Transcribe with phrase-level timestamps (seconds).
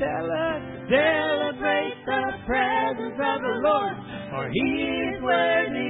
[0.00, 1.94] Celebrate.
[2.06, 3.96] The presence of the Lord,
[4.30, 5.89] for he is worthy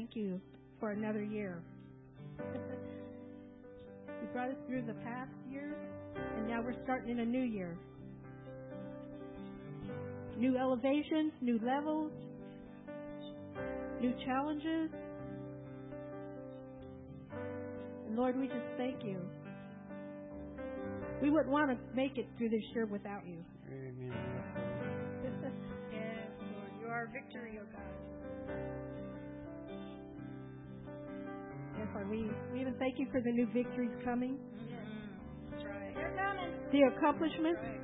[0.00, 0.40] thank you
[0.78, 1.62] for another year.
[2.38, 5.76] you brought us through the past years,
[6.38, 7.76] and now we're starting in a new year.
[10.38, 12.12] New elevations, new levels,
[14.00, 14.90] new challenges.
[18.06, 19.18] And Lord, we just thank you.
[21.20, 23.36] We wouldn't want to make it through this year without you.
[23.68, 24.14] Amen.
[25.92, 26.70] yes, Lord.
[26.80, 28.79] You are victory, O oh God.
[31.80, 34.38] Yes, Lord, we, we even thank you for the new victories coming.
[34.68, 34.84] Yes.
[35.50, 35.94] That's right.
[36.72, 37.60] The accomplishments.
[37.62, 37.80] That's right.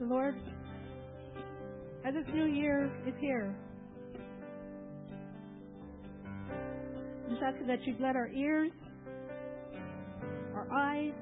[0.00, 0.36] Lord,
[2.06, 3.54] as this new year is here,
[7.12, 8.72] I'm just asking that you let our ears
[10.70, 11.12] our eyes,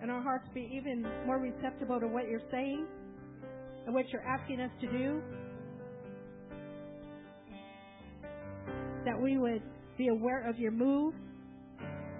[0.00, 2.86] and our hearts be even more receptive to what you're saying
[3.86, 5.22] and what you're asking us to do.
[9.04, 9.62] That we would
[9.98, 11.14] be aware of your move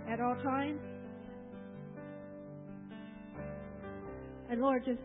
[0.09, 0.81] at all times.
[4.51, 5.01] And Lord, just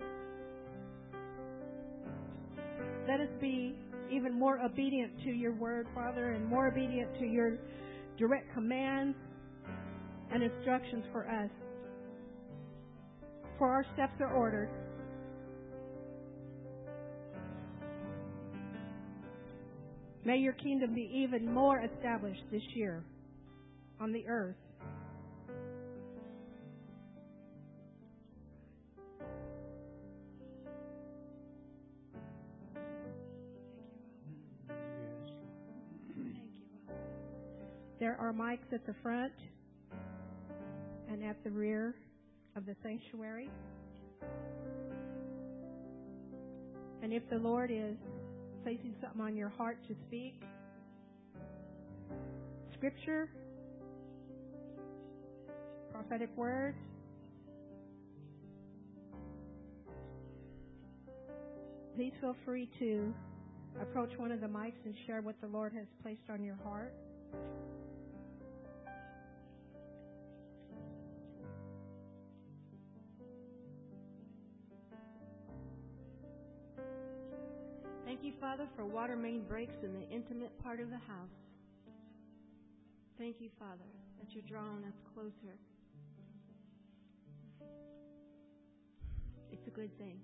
[3.07, 3.75] let us be
[4.11, 7.57] even more obedient to your word, Father, and more obedient to your
[8.17, 9.15] direct commands
[10.33, 11.49] and instructions for us.
[13.57, 14.69] For our steps are ordered.
[20.25, 23.03] May your kingdom be even more established this year
[23.99, 24.55] on the earth.
[37.99, 39.33] There are mics at the front
[41.19, 41.95] and at the rear
[42.55, 43.49] of the sanctuary.
[47.01, 47.95] And if the Lord is
[48.63, 50.41] placing something on your heart to speak,
[52.75, 53.29] scripture,
[55.91, 56.77] prophetic words,
[61.95, 63.11] please feel free to
[63.81, 66.93] approach one of the mics and share what the Lord has placed on your heart.
[78.19, 81.29] Thank you, Father, for water main breaks in the intimate part of the house.
[83.19, 83.85] Thank you, Father,
[84.17, 85.53] that you're drawing us closer.
[89.51, 90.19] It's a good thing.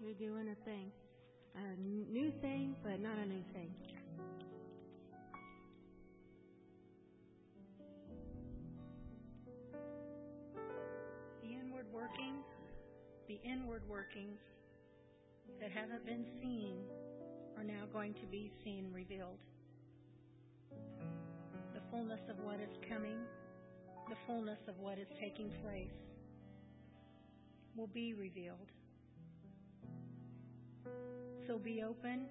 [0.00, 0.90] You're doing a thing.
[1.54, 3.74] A new thing, but not a new thing.
[11.42, 12.46] The inward workings,
[13.28, 14.38] the inward workings
[15.60, 16.76] that haven't been seen
[17.56, 19.38] are now going to be seen revealed.
[21.72, 23.18] The fullness of what is coming,
[24.08, 25.90] the fullness of what is taking place
[27.76, 28.70] will be revealed.
[31.46, 32.26] So be open,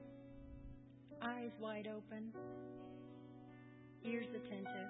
[1.21, 2.33] eyes wide open,
[4.03, 4.89] ears attentive.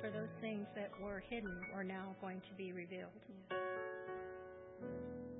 [0.00, 3.10] For those things that were hidden are now going to be revealed.
[4.80, 5.37] Where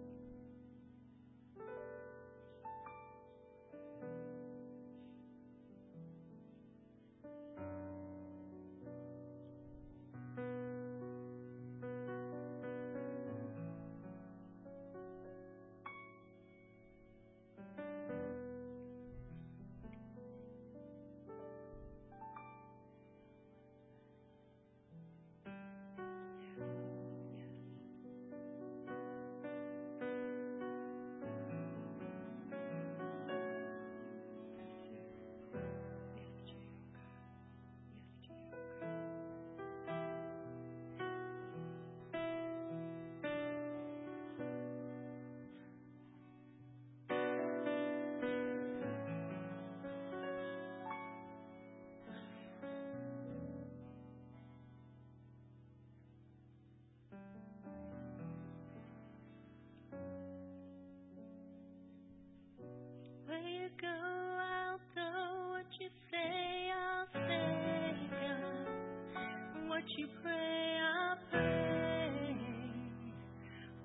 [63.80, 65.50] go, I'll go.
[65.50, 67.94] What you say, I'll say.
[68.10, 69.68] God.
[69.68, 72.36] What you pray, I'll pray.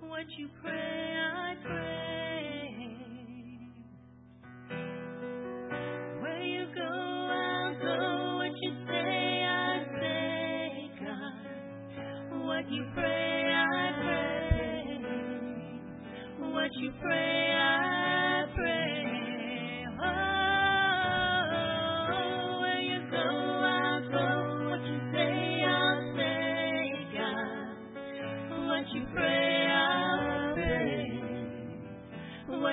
[0.01, 1.12] What you pray, pray.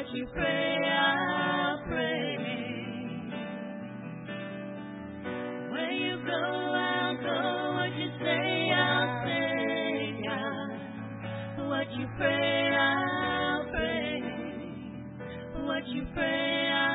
[0.00, 2.37] What you pray, I'll pray.
[5.71, 7.75] Where you go, I'll go.
[7.76, 11.69] What you say, I'll say, God.
[11.69, 14.23] What you pray, I'll pray.
[15.66, 16.89] What you pray, I'll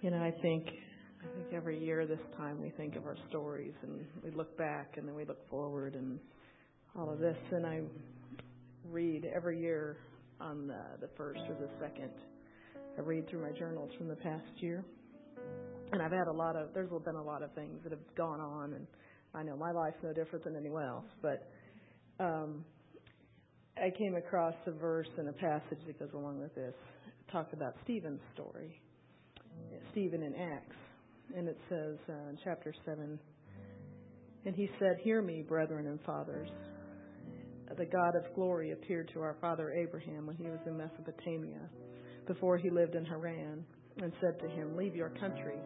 [0.00, 3.72] You know, I think I think every year this time we think of our stories
[3.82, 6.20] and we look back and then we look forward and
[6.96, 7.36] all of this.
[7.50, 7.80] And I
[8.88, 9.96] read every year
[10.40, 12.12] on the, the first or the second.
[12.96, 14.84] I read through my journals from the past year,
[15.90, 16.68] and I've had a lot of.
[16.74, 18.86] There's been a lot of things that have gone on, and
[19.34, 21.50] I know my life's no different than anyone else, but.
[22.20, 22.64] Um,
[23.80, 26.74] I came across a verse and a passage that goes along with this.
[27.28, 28.80] It about Stephen's story
[29.92, 30.76] Stephen in Acts,
[31.36, 33.18] and it says uh, in chapter 7
[34.44, 36.48] And he said, Hear me, brethren and fathers.
[37.76, 41.68] The God of glory appeared to our father Abraham when he was in Mesopotamia,
[42.26, 43.64] before he lived in Haran,
[44.02, 45.58] and said to him, Leave your country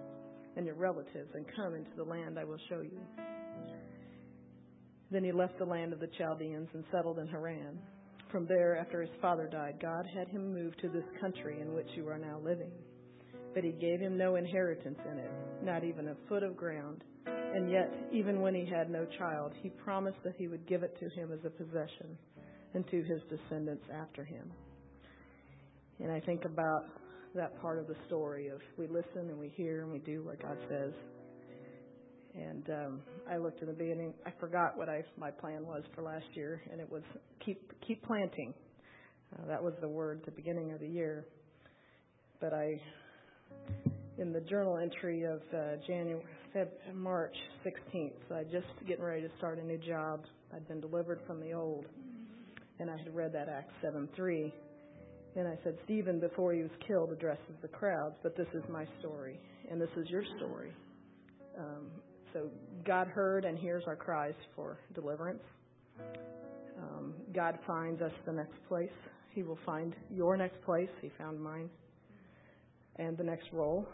[0.56, 3.00] and your relatives and come into the land I will show you.
[5.10, 7.78] Then he left the land of the Chaldeans and settled in Haran.
[8.30, 11.88] From there, after his father died, God had him move to this country in which
[11.94, 12.72] you are now living.
[13.54, 15.30] But he gave him no inheritance in it,
[15.62, 17.04] not even a foot of ground.
[17.26, 20.96] And yet, even when he had no child, he promised that he would give it
[21.00, 22.16] to him as a possession
[22.74, 24.50] and to his descendants after him.
[26.00, 26.86] And I think about
[27.34, 30.42] that part of the story of we listen and we hear and we do what
[30.42, 30.92] God says.
[32.34, 33.00] And um,
[33.30, 34.14] I looked in the beginning.
[34.26, 37.02] I forgot what I my plan was for last year, and it was
[37.44, 38.54] keep keep planting.
[39.34, 41.26] Uh, that was the word at the beginning of the year.
[42.40, 42.80] But I,
[44.18, 46.22] in the journal entry of uh, January,
[46.54, 47.34] Feb, March
[47.64, 50.24] 16th, so I just getting ready to start a new job.
[50.54, 51.86] I'd been delivered from the old,
[52.78, 54.52] and I had read that Acts 7:3
[55.34, 58.86] and I said, Stephen, before he was killed, addresses the crowds, but this is my
[59.00, 60.72] story, and this is your story.
[61.58, 61.86] Um,
[62.32, 62.48] so
[62.84, 65.42] God heard and hears our cries for deliverance.
[66.78, 68.90] Um, God finds us the next place.
[69.34, 70.90] He will find your next place.
[71.00, 71.70] He found mine.
[72.96, 73.86] And the next role.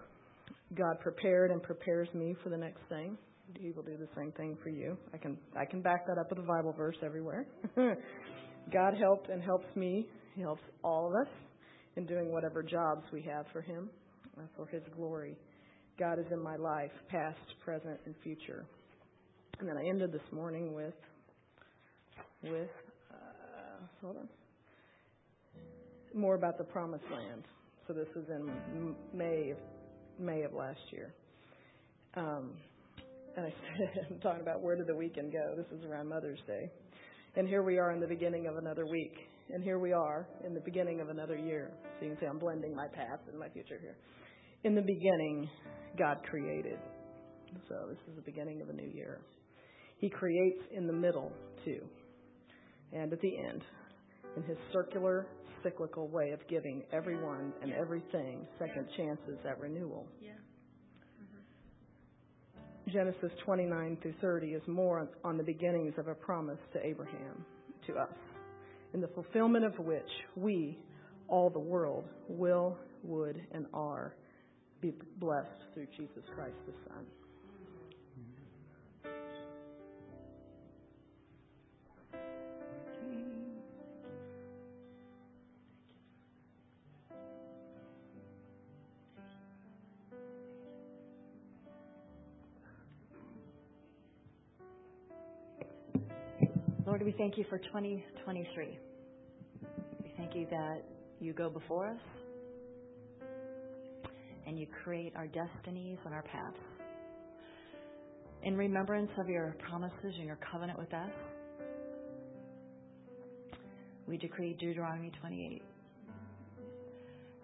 [0.75, 3.17] God prepared and prepares me for the next thing.
[3.59, 4.99] He will do the same thing for you.
[5.15, 7.47] I can I can back that up with a Bible verse everywhere.
[8.73, 10.07] God helped and helps me
[10.39, 11.33] he helps all of us
[11.97, 13.91] in doing whatever jobs we have for Him,
[14.39, 15.37] uh, for His glory.
[15.99, 18.65] God is in my life, past, present, and future.
[19.59, 20.95] And then I ended this morning with,
[22.45, 22.71] with,
[23.11, 24.29] uh, hold on,
[26.15, 27.43] more about the promised land.
[27.89, 29.55] So this was in May,
[30.21, 31.15] May of last year.
[32.15, 32.51] Um,
[33.35, 35.55] and I said, I'm talking about where did the weekend go?
[35.57, 36.71] This is around Mother's Day.
[37.35, 39.15] And here we are in the beginning of another week
[39.51, 41.71] and here we are in the beginning of another year.
[41.99, 43.97] So you can see I'm blending my past and my future here.
[44.65, 45.49] In the beginning,
[45.99, 46.79] God created.
[47.69, 49.21] So this is the beginning of a new year.
[49.99, 51.33] He creates in the middle,
[51.65, 51.81] too,
[52.93, 53.63] and at the end,
[54.37, 55.27] in his circular,
[55.63, 60.07] cyclical way of giving everyone and everything second chances at renewal.
[60.21, 60.33] Yeah.
[61.23, 62.93] Mm-hmm.
[62.93, 67.45] Genesis 29 through 30 is more on the beginnings of a promise to Abraham,
[67.87, 68.09] to us
[68.95, 70.79] in the fulfillment of which we,
[71.29, 74.15] all the world, will, would, and are
[74.81, 77.05] be blessed through Jesus Christ the Son.
[97.09, 98.79] We thank you for 2023.
[100.03, 100.83] We thank you that
[101.21, 102.01] you go before us
[104.47, 106.59] and you create our destinies and our paths.
[108.43, 111.11] In remembrance of your promises and your covenant with us,
[114.07, 115.63] we decree Deuteronomy 28.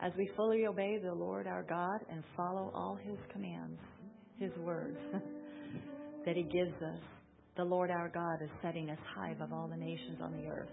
[0.02, 3.80] As we fully obey the Lord our God and follow all his commands,
[4.38, 4.98] his words
[6.26, 7.00] that he gives us,
[7.56, 10.68] the Lord our God is setting us high above all the nations on the earth.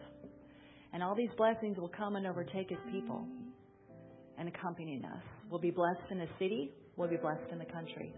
[0.94, 3.26] And all these blessings will come and overtake his people
[4.38, 5.24] and accompanying us.
[5.50, 8.14] We'll be blessed in the city, we'll be blessed in the country.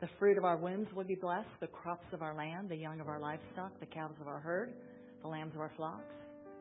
[0.00, 3.00] The fruit of our wombs will be blessed, the crops of our land, the young
[3.00, 4.74] of our livestock, the calves of our herd,
[5.22, 6.14] the lambs of our flocks,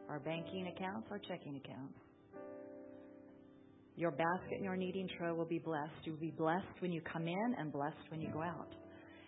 [0.10, 1.94] our banking accounts, our checking accounts.
[3.96, 5.92] Your basket and your kneading trough will be blessed.
[6.04, 8.70] You will be blessed when you come in and blessed when you go out.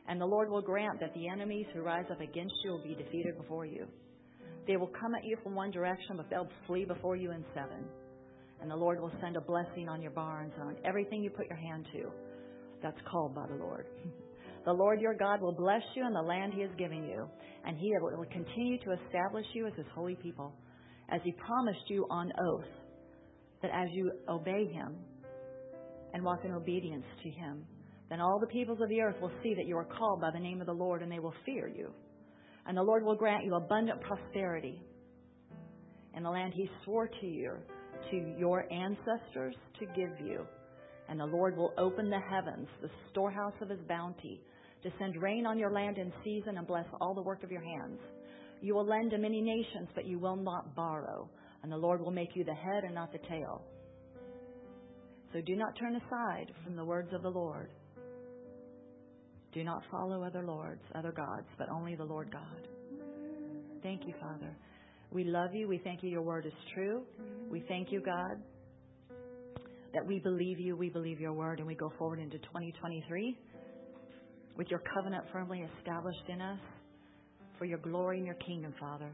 [0.07, 2.95] And the Lord will grant that the enemies who rise up against you will be
[2.95, 3.87] defeated before you.
[4.67, 7.85] They will come at you from one direction, but they'll flee before you in seven.
[8.61, 11.47] And the Lord will send a blessing on your barns and on everything you put
[11.47, 12.11] your hand to.
[12.81, 13.87] That's called by the Lord.
[14.65, 17.29] The Lord your God will bless you in the land he has given you,
[17.65, 20.55] and he will continue to establish you as his holy people,
[21.09, 22.65] as he promised you on oath
[23.61, 24.95] that as you obey him
[26.13, 27.63] and walk in obedience to him,
[28.09, 30.39] then all the peoples of the earth will see that you are called by the
[30.39, 31.91] name of the Lord and they will fear you.
[32.67, 34.81] And the Lord will grant you abundant prosperity
[36.15, 37.53] in the land he swore to you,
[38.11, 40.45] to your ancestors to give you.
[41.09, 44.41] And the Lord will open the heavens, the storehouse of his bounty,
[44.83, 47.61] to send rain on your land in season and bless all the work of your
[47.61, 47.99] hands.
[48.61, 51.29] You will lend to many nations, but you will not borrow.
[51.63, 53.63] And the Lord will make you the head and not the tail.
[55.33, 57.69] So do not turn aside from the words of the Lord
[59.55, 62.67] do not follow other lords, other gods, but only the Lord God.
[63.81, 64.53] Thank you, Father.
[65.11, 65.69] We love you.
[65.69, 66.09] We thank you.
[66.09, 67.03] Your word is true.
[67.49, 68.41] We thank you, God,
[69.93, 73.39] that we believe you, we believe your word, and we go forward into 2023
[74.57, 76.59] with your covenant firmly established in us
[77.57, 79.11] for your glory and your kingdom, Father.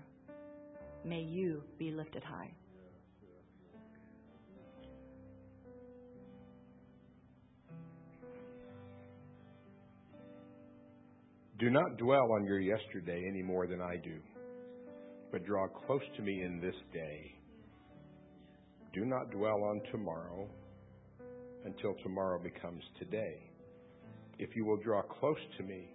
[1.05, 2.51] May you be lifted high.
[11.61, 14.15] Do not dwell on your yesterday any more than I do,
[15.31, 17.35] but draw close to me in this day.
[18.95, 20.49] Do not dwell on tomorrow
[21.63, 23.35] until tomorrow becomes today.
[24.39, 25.91] If you will draw close to me,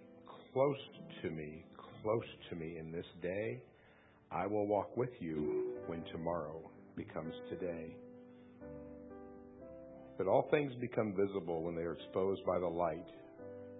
[0.53, 0.77] close
[1.21, 1.65] to me,
[2.01, 3.61] close to me in this day,
[4.31, 6.61] I will walk with you when tomorrow
[6.95, 7.93] becomes today.
[10.17, 13.05] But all things become visible when they are exposed by the light.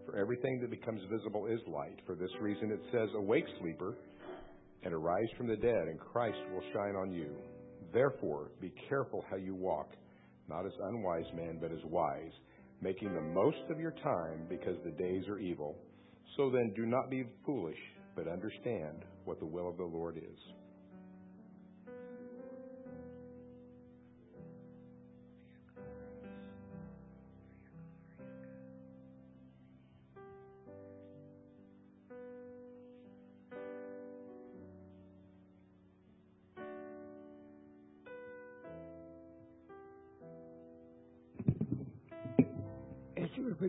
[0.07, 1.99] For everything that becomes visible is light.
[2.05, 3.93] For this reason it says, Awake, sleeper,
[4.83, 7.35] and arise from the dead, and Christ will shine on you.
[7.93, 9.89] Therefore, be careful how you walk,
[10.47, 12.31] not as unwise men, but as wise,
[12.81, 15.75] making the most of your time because the days are evil.
[16.37, 17.79] So then, do not be foolish,
[18.15, 20.39] but understand what the will of the Lord is.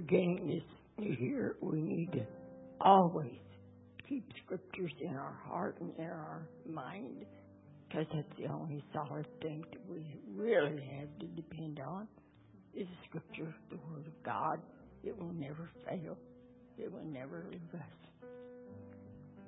[0.08, 0.62] Beginning
[0.98, 2.24] this year, we need to
[2.80, 3.38] always
[4.08, 7.24] keep scriptures in our heart and in our mind
[7.88, 12.06] because that's the only solid thing that we really have to depend on
[12.74, 14.60] is scripture, the word of God.
[15.04, 16.16] It will never fail.
[16.78, 18.28] It will never leave us.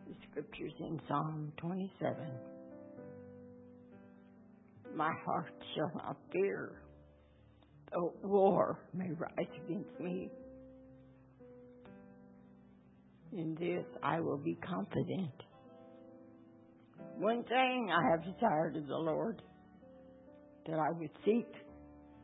[0.08, 2.16] The scriptures in Psalm 27.
[4.94, 6.80] My heart shall not fear
[7.92, 10.30] though war may rise against me.
[13.32, 15.30] In this I will be confident.
[17.18, 19.42] One thing I have desired of the Lord,
[20.66, 21.46] that I would seek,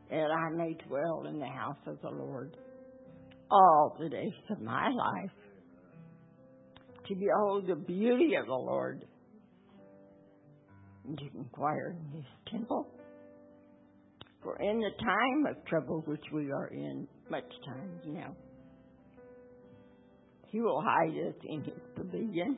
[0.09, 2.57] that I may dwell in the house of the Lord
[3.49, 5.31] all the days of my life,
[7.07, 9.05] to behold the beauty of the Lord,
[11.05, 12.87] and to inquire in his temple.
[14.43, 18.35] For in the time of trouble which we are in, much time now,
[20.51, 22.57] He will hide us in His pavilion,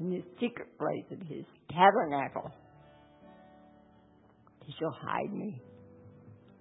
[0.00, 2.50] in the secret place of His tabernacle.
[4.64, 5.60] He shall hide me.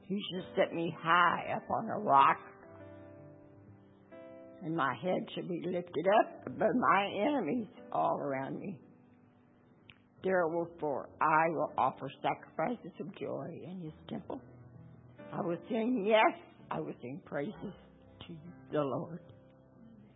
[0.07, 2.37] He shall set me high up on a rock,
[4.63, 8.77] and my head shall be lifted up above my enemies all around me.
[10.23, 14.39] Therefore, I will offer sacrifices of joy in his temple.
[15.33, 16.39] I will sing, yes,
[16.71, 17.53] I will sing praises
[18.27, 18.35] to
[18.71, 19.19] the Lord.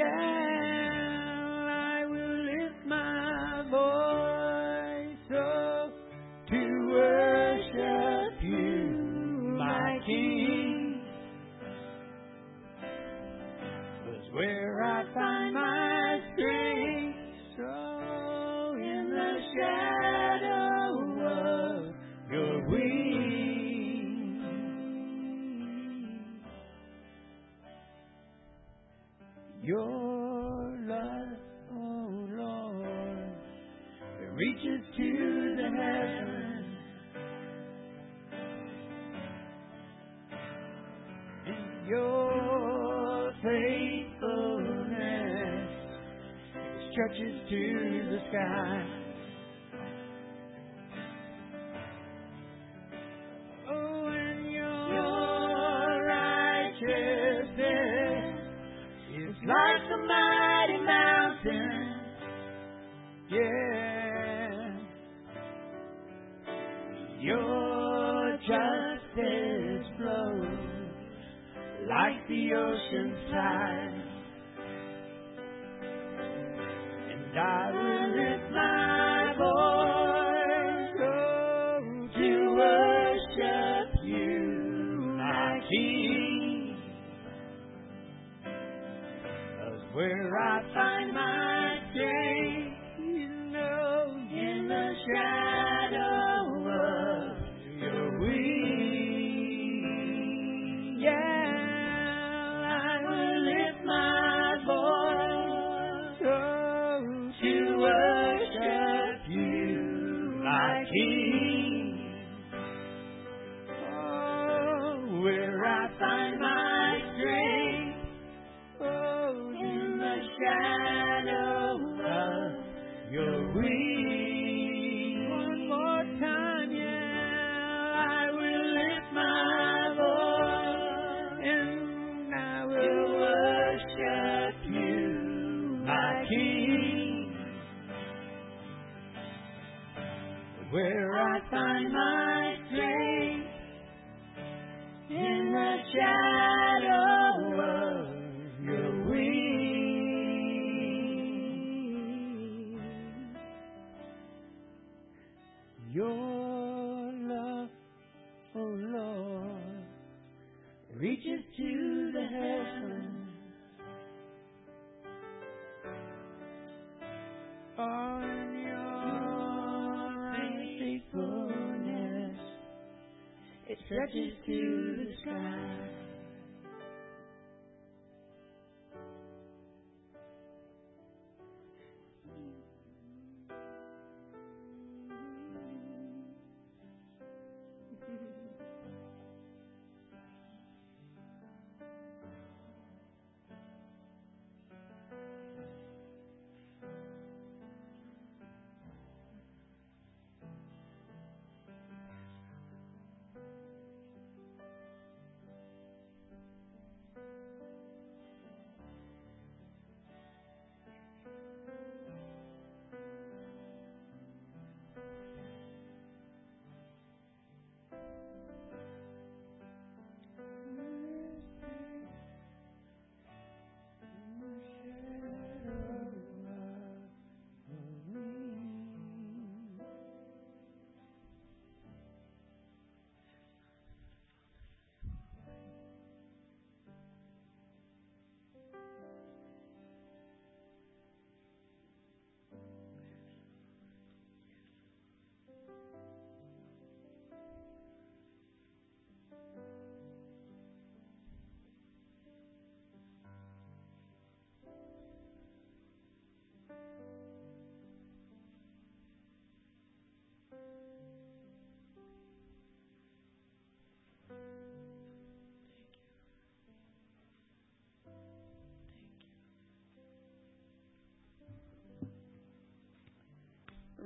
[0.00, 0.39] Yeah.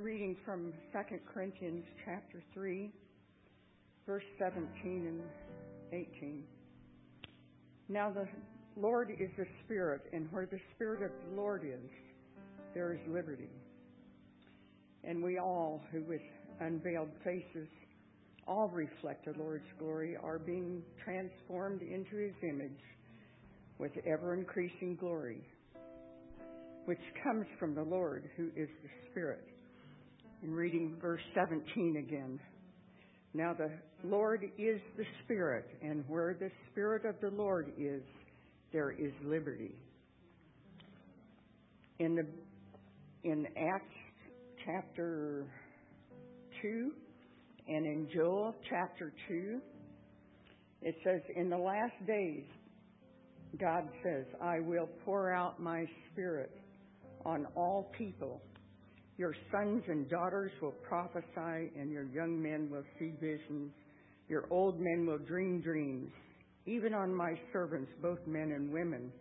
[0.05, 2.91] Reading from 2 Corinthians chapter 3,
[4.05, 5.21] verse 17 and
[5.91, 6.43] 18.
[7.89, 8.27] Now the
[8.79, 11.89] Lord is the Spirit, and where the Spirit of the Lord is,
[12.75, 13.49] there is liberty.
[15.03, 16.21] And we all, who with
[16.59, 17.67] unveiled faces
[18.47, 22.83] all reflect the Lord's glory, are being transformed into His image
[23.79, 25.41] with ever increasing glory,
[26.85, 29.54] which comes from the Lord, who is the Spirit.
[30.43, 32.39] In reading verse 17 again.
[33.33, 33.69] Now the
[34.03, 38.01] Lord is the Spirit, and where the Spirit of the Lord is,
[38.71, 39.75] there is liberty.
[41.99, 42.25] In the
[43.23, 43.85] in Acts
[44.65, 45.45] chapter
[46.61, 46.91] two
[47.67, 49.59] and in Joel chapter two,
[50.81, 52.43] it says, In the last days,
[53.59, 56.51] God says, I will pour out my spirit
[57.25, 58.41] on all people.
[59.17, 63.71] Your sons and daughters will prophesy, and your young men will see visions.
[64.27, 66.11] Your old men will dream dreams.
[66.65, 69.11] Even on my servants, both men and women,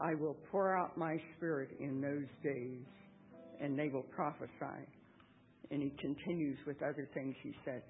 [0.00, 2.84] I will pour out my spirit in those days,
[3.60, 4.86] and they will prophesy.
[5.70, 7.82] And he continues with other things he said.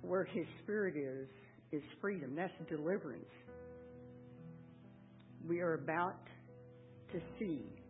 [0.00, 1.28] Where his spirit is,
[1.72, 2.34] is freedom.
[2.36, 3.24] That's deliverance.
[5.48, 6.20] we are about
[7.12, 7.81] to see.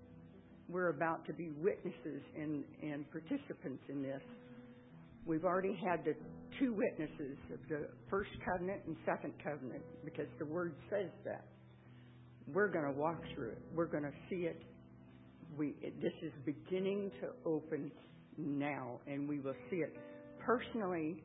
[0.72, 4.22] We're about to be witnesses and, and participants in this.
[5.26, 6.14] We've already had the
[6.58, 11.44] two witnesses of the first covenant and second covenant because the word says that.
[12.52, 13.62] We're going to walk through it.
[13.74, 14.62] We're going to see it.
[15.58, 17.92] We, it, this is beginning to open
[18.38, 19.94] now, and we will see it
[20.40, 21.22] personally,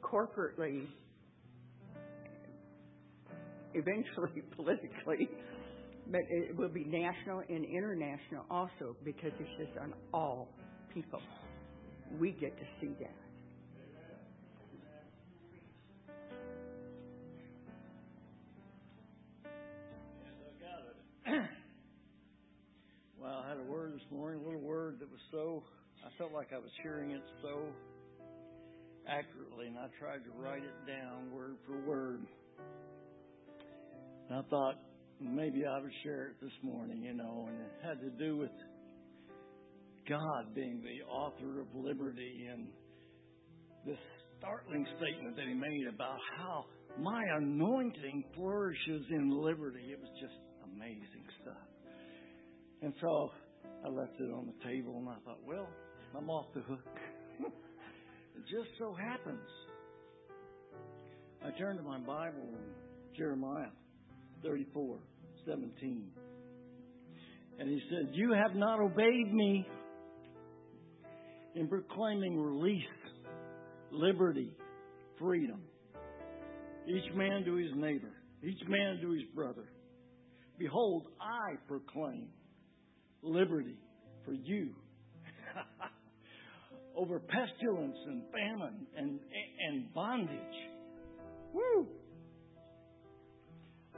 [0.00, 0.86] corporately,
[3.74, 5.28] eventually politically,
[6.10, 10.48] but it will be national and international also because it's just on all
[10.92, 11.20] people.
[12.18, 13.14] We get to see that.
[23.20, 25.62] well, I had a word this morning, a little word that was so,
[26.04, 27.68] I felt like I was hearing it so
[29.06, 32.26] accurately, and I tried to write it down word for word.
[34.28, 34.74] And I thought
[35.20, 38.50] maybe I would share it this morning, you know, and it had to do with
[40.08, 42.68] God being the author of liberty and
[43.86, 43.98] this
[44.38, 46.64] startling statement that he made about how
[46.98, 49.92] my anointing flourishes in liberty.
[49.92, 51.68] It was just amazing stuff.
[52.82, 53.30] And so
[53.84, 55.68] I left it on the table and I thought, well,
[56.16, 56.86] I'm off the hook.
[57.40, 59.46] it just so happens.
[61.44, 63.70] I turned to my Bible in Jeremiah
[64.42, 64.98] 34,
[65.50, 66.08] 17.
[67.58, 69.66] And he said, You have not obeyed me
[71.54, 72.82] in proclaiming release,
[73.90, 74.52] liberty,
[75.18, 75.60] freedom.
[76.86, 79.68] Each man to his neighbor, each man to his brother.
[80.58, 82.28] Behold, I proclaim
[83.22, 83.76] liberty
[84.24, 84.70] for you
[86.96, 89.20] over pestilence and famine and,
[89.68, 90.28] and bondage.
[91.52, 91.86] Woo!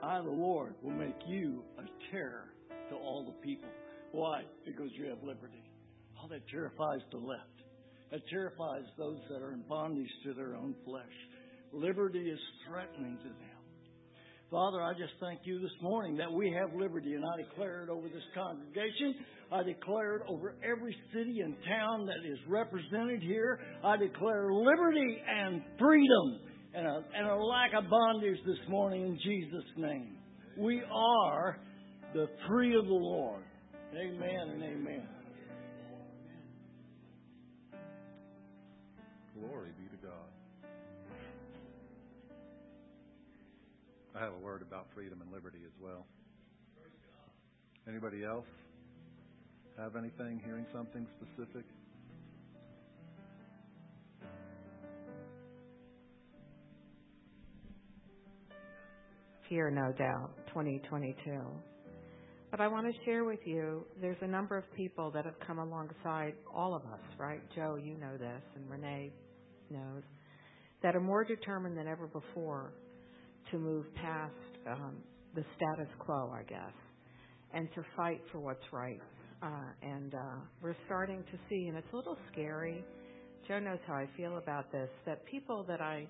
[0.02, 2.52] I, the Lord, will make you a terror
[2.90, 3.68] to all the people.
[4.10, 4.42] Why?
[4.66, 5.62] Because you have liberty.
[6.22, 7.62] Oh, that terrifies the left.
[8.10, 11.04] That terrifies those that are in bondage to their own flesh.
[11.72, 12.38] Liberty is
[12.68, 13.62] threatening to them.
[14.50, 17.88] Father, I just thank you this morning that we have liberty, and I declare it
[17.88, 19.14] over this congregation.
[19.50, 23.60] I declare it over every city and town that is represented here.
[23.82, 26.40] I declare liberty and freedom
[26.74, 30.16] and a, and a lack of bondage this morning in Jesus' name.
[30.56, 31.58] We are
[32.14, 33.42] the free of the Lord.
[33.94, 35.08] Amen and amen.
[39.38, 40.70] Glory be to God.
[44.14, 46.06] I have a word about freedom and liberty as well.
[47.88, 48.46] Anybody else
[49.78, 51.64] have anything, hearing something specific?
[59.52, 61.14] Fear, no doubt, 2022.
[62.50, 65.58] But I want to share with you, there's a number of people that have come
[65.58, 67.42] alongside all of us, right?
[67.54, 69.12] Joe, you know this, and Renee
[69.68, 70.04] knows,
[70.82, 72.72] that are more determined than ever before
[73.50, 74.32] to move past
[74.70, 74.96] um,
[75.34, 76.72] the status quo, I guess,
[77.52, 79.02] and to fight for what's right.
[79.42, 82.82] Uh, and uh, we're starting to see, and it's a little scary.
[83.46, 86.08] Joe knows how I feel about this, that people that I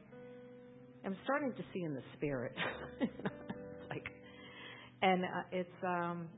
[1.04, 2.54] am starting to see in the spirit.
[3.90, 4.06] like,
[5.02, 6.28] and uh, it's um,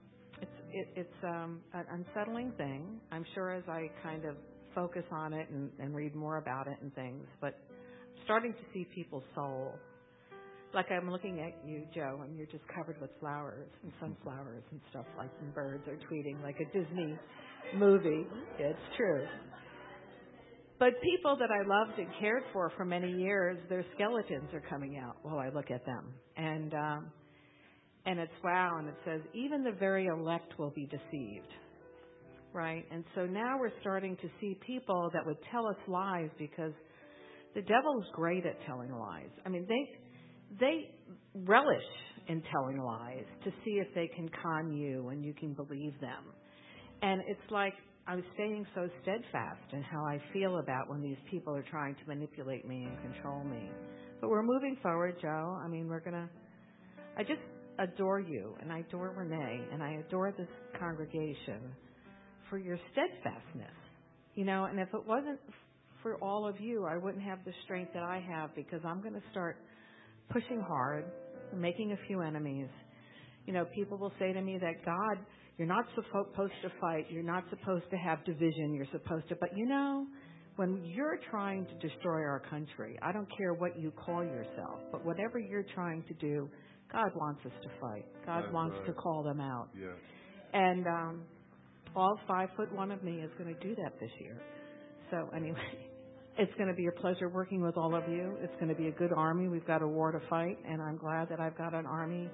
[0.40, 3.00] it's it, it's um, an unsettling thing.
[3.12, 4.36] I'm sure as I kind of
[4.74, 8.58] focus on it and, and read more about it and things, but I'm starting to
[8.72, 9.74] see people's soul.
[10.74, 14.80] Like I'm looking at you, Joe, and you're just covered with flowers and sunflowers and
[14.90, 17.16] stuff like and birds are tweeting like a Disney
[17.76, 18.26] movie.
[18.58, 19.24] It's true.
[20.78, 24.98] But people that I loved and cared for for many years, their skeletons are coming
[24.98, 26.12] out while I look at them.
[26.36, 27.12] And um,
[28.06, 31.48] and it's wow, and it says, even the very elect will be deceived.
[32.52, 32.84] Right?
[32.92, 36.72] And so now we're starting to see people that would tell us lies because
[37.54, 39.30] the devil is great at telling lies.
[39.44, 40.90] I mean, they, they
[41.34, 41.82] relish
[42.28, 46.24] in telling lies to see if they can con you and you can believe them.
[47.02, 47.74] And it's like
[48.06, 52.00] I'm staying so steadfast in how I feel about when these people are trying to
[52.06, 53.70] manipulate me and control me.
[54.20, 55.58] But we're moving forward, Joe.
[55.62, 56.28] I mean, we're going to.
[57.16, 57.40] I just
[57.78, 60.48] adore you, and I adore Renee, and I adore this
[60.78, 61.60] congregation
[62.50, 63.74] for your steadfastness.
[64.34, 65.40] You know, and if it wasn't
[66.02, 69.14] for all of you, I wouldn't have the strength that I have because I'm going
[69.14, 69.56] to start
[70.30, 71.06] pushing hard,
[71.56, 72.68] making a few enemies.
[73.46, 75.18] You know, people will say to me that God,
[75.58, 79.50] you're not supposed to fight, you're not supposed to have division, you're supposed to, but
[79.56, 80.06] you know,
[80.56, 85.04] when you're trying to destroy our country, I don't care what you call yourself, but
[85.04, 86.48] whatever you're trying to do,
[86.92, 88.04] God wants us to fight.
[88.24, 88.86] God That's wants right.
[88.86, 89.68] to call them out.
[89.74, 89.96] Yes.
[90.52, 91.22] And um,
[91.96, 94.40] all five foot one of me is going to do that this year.
[95.10, 95.58] So anyway,
[96.38, 98.36] it's going to be a pleasure working with all of you.
[98.40, 99.48] It's going to be a good army.
[99.48, 102.30] We've got a war to fight, and I'm glad that I've got an army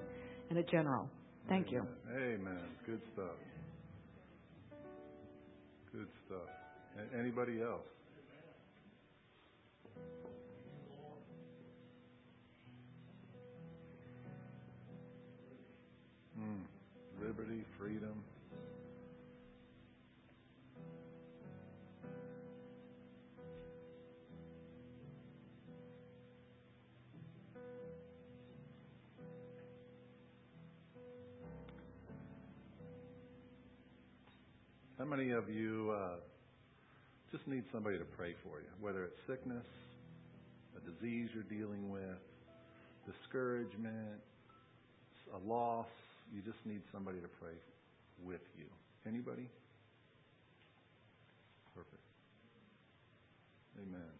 [0.49, 1.09] and a general.
[1.51, 1.85] Thank you.
[2.15, 2.63] Amen.
[2.85, 3.35] Good stuff.
[5.91, 6.47] Good stuff.
[6.97, 7.81] A- Anybody else?
[16.39, 16.63] Mm.
[17.21, 18.23] Liberty, freedom.
[35.01, 36.21] How many of you uh,
[37.31, 38.69] just need somebody to pray for you?
[38.79, 39.65] Whether it's sickness,
[40.77, 42.21] a disease you're dealing with,
[43.09, 44.21] discouragement,
[45.33, 45.87] a loss,
[46.31, 47.57] you just need somebody to pray
[48.23, 48.65] with you.
[49.07, 49.49] Anybody?
[51.73, 52.05] Perfect.
[53.81, 54.13] Amen.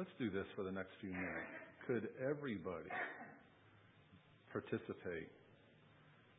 [0.00, 1.54] Let's do this for the next few minutes.
[1.86, 2.90] Could everybody
[4.50, 5.30] participate?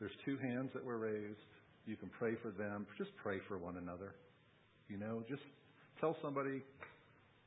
[0.02, 1.40] There's two hands that were raised.
[1.88, 2.86] You can pray for them.
[2.98, 4.14] Just pray for one another.
[4.90, 5.42] You know, just
[6.00, 6.62] tell somebody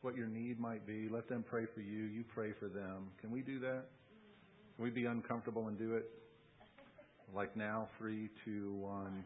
[0.01, 1.09] what your need might be.
[1.11, 2.05] Let them pray for you.
[2.05, 3.11] You pray for them.
[3.21, 3.85] Can we do that?
[4.77, 6.09] Can we be uncomfortable and do it?
[7.35, 9.23] Like now, three, two, one,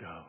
[0.00, 0.22] go.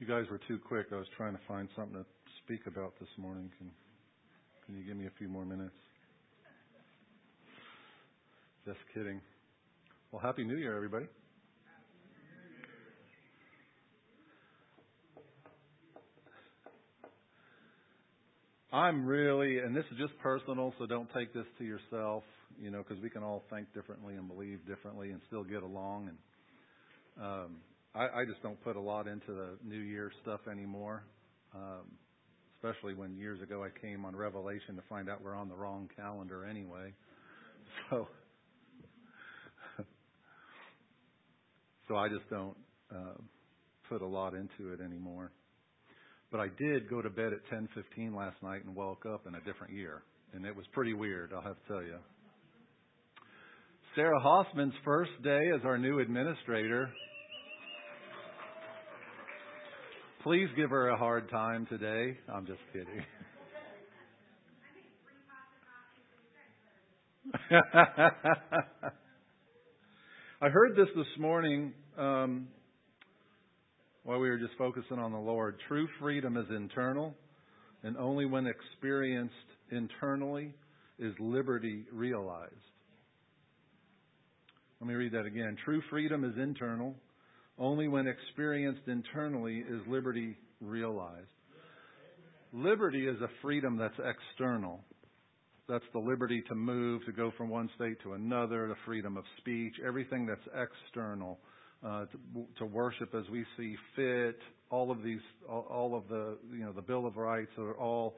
[0.00, 0.86] You guys were too quick.
[0.92, 2.06] I was trying to find something to
[2.42, 3.50] speak about this morning.
[3.58, 3.70] Can
[4.64, 5.74] Can you give me a few more minutes?
[8.64, 9.20] Just kidding.
[10.10, 11.04] Well, Happy New Year, everybody.
[18.72, 22.22] I'm really, and this is just personal, so don't take this to yourself,
[22.58, 26.08] you know, because we can all think differently and believe differently and still get along.
[26.08, 26.18] And
[27.22, 27.56] um,
[27.94, 31.04] I, I just don't put a lot into the New Year stuff anymore,
[31.54, 31.90] um,
[32.56, 35.88] especially when years ago I came on Revelation to find out we're on the wrong
[35.96, 36.92] calendar anyway.
[37.90, 38.08] So,
[41.88, 42.56] so I just don't
[42.94, 43.14] uh,
[43.88, 45.32] put a lot into it anymore.
[46.30, 49.40] But I did go to bed at 10:15 last night and woke up in a
[49.40, 51.32] different year, and it was pretty weird.
[51.32, 51.96] I'll have to tell you.
[53.96, 56.90] Sarah Hoffman's first day as our new administrator.
[60.22, 62.18] Please give her a hard time today.
[62.32, 63.02] I'm just kidding.
[70.42, 71.72] I heard this this morning.
[71.98, 72.48] Um,
[74.02, 75.56] while we were just focusing on the Lord.
[75.68, 77.14] True freedom is internal,
[77.82, 79.34] and only when experienced
[79.70, 80.54] internally
[80.98, 82.52] is liberty realized.
[84.80, 85.56] Let me read that again.
[85.64, 86.94] True freedom is internal.
[87.60, 91.28] Only when experienced internally is liberty realized.
[92.52, 94.80] Liberty is a freedom that's external.
[95.68, 99.24] That's the liberty to move, to go from one state to another, the freedom of
[99.38, 101.38] speech, everything that's external
[101.86, 104.38] uh, to, to worship as we see fit.
[104.70, 108.16] All of these, all, of the, you know, the Bill of Rights are all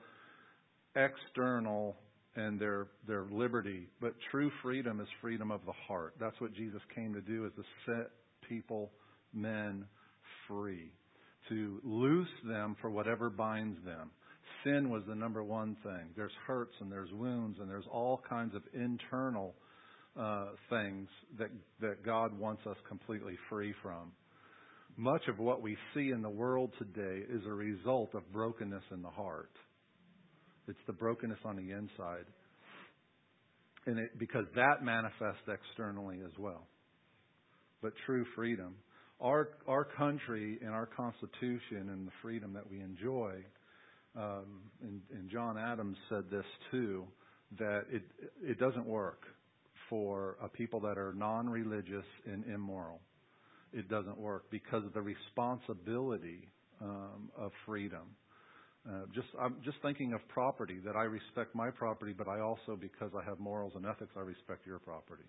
[0.94, 1.96] external
[2.36, 3.88] and their their liberty.
[4.00, 6.14] But true freedom is freedom of the heart.
[6.18, 8.10] That's what Jesus came to do: is to set
[8.48, 8.90] people,
[9.32, 9.84] men,
[10.48, 10.92] free,
[11.48, 14.10] to loose them for whatever binds them.
[14.64, 16.10] Sin was the number one thing.
[16.16, 19.54] There's hurts and there's wounds and there's all kinds of internal
[20.18, 21.08] uh, things
[21.38, 21.48] that
[21.80, 24.12] that God wants us completely free from.
[24.96, 29.00] Much of what we see in the world today is a result of brokenness in
[29.00, 29.50] the heart.
[30.68, 32.26] It's the brokenness on the inside,
[33.86, 36.66] and it, because that manifests externally as well.
[37.80, 38.76] But true freedom,
[39.22, 43.36] our our country and our Constitution and the freedom that we enjoy.
[44.14, 47.06] Um, and, and John Adams said this too,
[47.58, 48.02] that it
[48.42, 49.22] it doesn't work
[49.88, 53.00] for a people that are non-religious and immoral.
[53.72, 56.48] It doesn't work because of the responsibility
[56.80, 58.16] um, of freedom.
[58.88, 62.76] Uh, just I'm just thinking of property that I respect my property, but I also
[62.78, 65.24] because I have morals and ethics, I respect your property.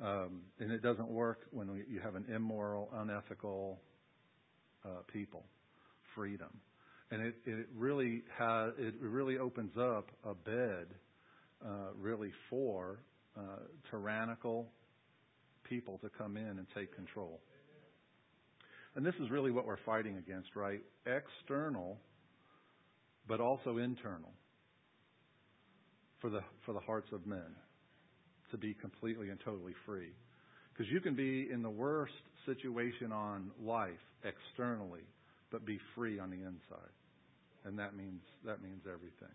[0.00, 3.80] Um, and it doesn't work when you have an immoral, unethical
[4.84, 5.44] uh, people.
[6.14, 6.50] Freedom,
[7.10, 10.86] and it, it really has it really opens up a bed,
[11.64, 12.98] uh, really for
[13.34, 13.40] uh,
[13.90, 14.68] tyrannical
[15.64, 17.40] people to come in and take control.
[18.94, 20.80] And this is really what we're fighting against, right?
[21.06, 21.98] External,
[23.26, 24.32] but also internal
[26.20, 27.56] for the, for the hearts of men
[28.52, 30.10] to be completely and totally free.
[30.72, 32.14] Because you can be in the worst
[32.46, 33.90] situation on life
[34.24, 35.04] externally,
[35.50, 36.92] but be free on the inside.
[37.64, 39.34] And that means, that means everything.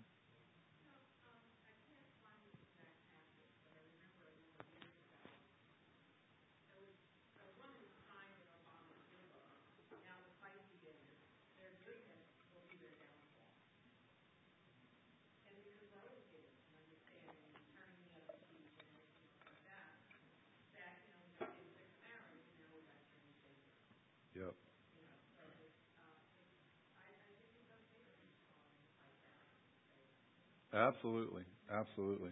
[30.78, 31.42] Absolutely,
[31.74, 32.30] absolutely.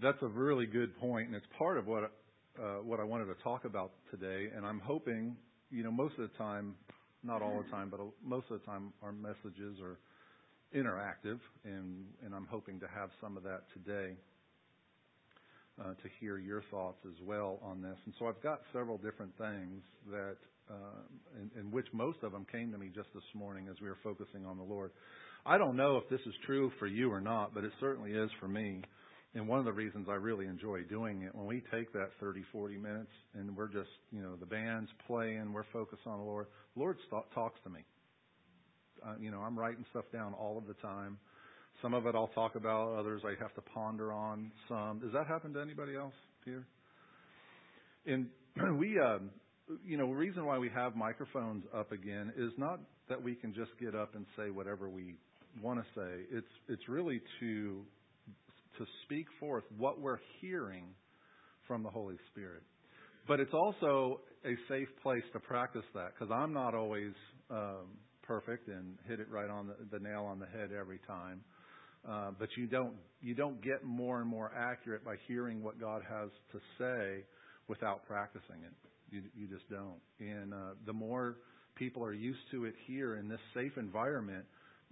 [0.00, 2.12] That's a really good point, and it's part of what
[2.58, 4.48] uh, what I wanted to talk about today.
[4.54, 5.36] And I'm hoping,
[5.70, 6.74] you know, most of the time,
[7.22, 9.98] not all the time, but most of the time, our messages are
[10.74, 14.14] interactive, and and I'm hoping to have some of that today.
[15.80, 17.96] Uh, to hear your thoughts as well on this.
[18.04, 19.80] And so I've got several different things
[20.10, 20.36] that,
[20.68, 21.00] uh,
[21.40, 23.96] in, in which most of them came to me just this morning as we were
[24.04, 24.90] focusing on the Lord.
[25.46, 28.30] I don't know if this is true for you or not, but it certainly is
[28.38, 28.82] for me.
[29.34, 32.42] And one of the reasons I really enjoy doing it, when we take that 30,
[32.52, 36.46] 40 minutes and we're just, you know, the band's playing, we're focused on the Lord,
[36.74, 36.98] the Lord
[37.32, 37.80] talks to me.
[39.06, 41.16] Uh, you know, I'm writing stuff down all of the time.
[41.80, 44.98] Some of it I'll talk about, others I have to ponder on some.
[44.98, 46.14] Does that happen to anybody else
[46.44, 46.66] here?
[48.04, 48.26] And
[48.78, 49.30] we, um,
[49.86, 53.54] you know, the reason why we have microphones up again is not that we can
[53.54, 55.14] just get up and say whatever we
[55.62, 56.24] want to say.
[56.30, 57.82] It's it's really to
[58.78, 60.84] to speak forth what we're hearing
[61.66, 62.62] from the Holy Spirit.
[63.28, 67.12] But it's also a safe place to practice that because I'm not always
[67.50, 71.42] um, perfect and hit it right on the, the nail on the head every time.
[72.08, 76.02] Uh, but you don't you don't get more and more accurate by hearing what God
[76.08, 77.24] has to say
[77.68, 78.72] without practicing it.
[79.10, 80.00] You you just don't.
[80.18, 81.36] And uh, the more
[81.74, 84.44] people are used to it here in this safe environment,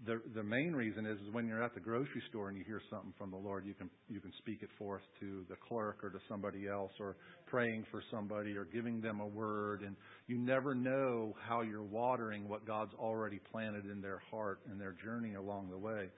[0.07, 2.81] the the main reason is, is when you're at the grocery store and you hear
[2.91, 6.11] something from the Lord, you can you can speak it forth to the clerk or
[6.11, 9.97] to somebody else, or praying for somebody, or giving them a word, and
[10.29, 14.95] you never know how you're watering what God's already planted in their heart and their
[15.05, 16.09] journey along the way.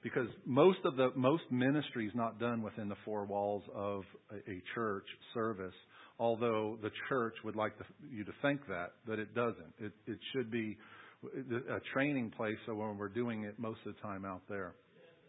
[0.00, 4.36] Because most of the most ministry is not done within the four walls of a,
[4.50, 5.74] a church service,
[6.20, 9.74] although the church would like to, you to think that, but it doesn't.
[9.80, 10.76] It it should be
[11.24, 14.74] a training place so when we're doing it most of the time out there.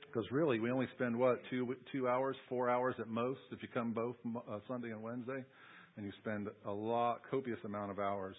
[0.02, 3.68] Because really, we only spend what two two hours, four hours at most if you
[3.72, 5.44] come both uh, Sunday and Wednesday,
[5.98, 8.36] and you spend a lot, copious amount of hours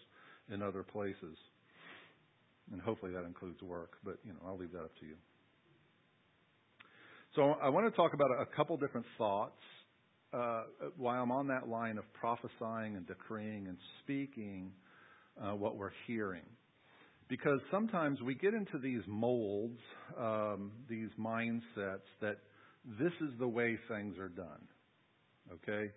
[0.53, 1.37] in other places.
[2.73, 5.15] And hopefully that includes work, but you know I'll leave that up to you.
[7.37, 9.61] So I want to talk about a couple different thoughts
[10.33, 10.65] uh,
[10.97, 14.73] while I'm on that line of prophesying and decreeing and speaking
[15.41, 16.43] uh, what we're hearing
[17.31, 19.79] because sometimes we get into these molds,
[20.19, 22.39] um, these mindsets that
[22.99, 24.61] this is the way things are done.
[25.53, 25.93] Okay?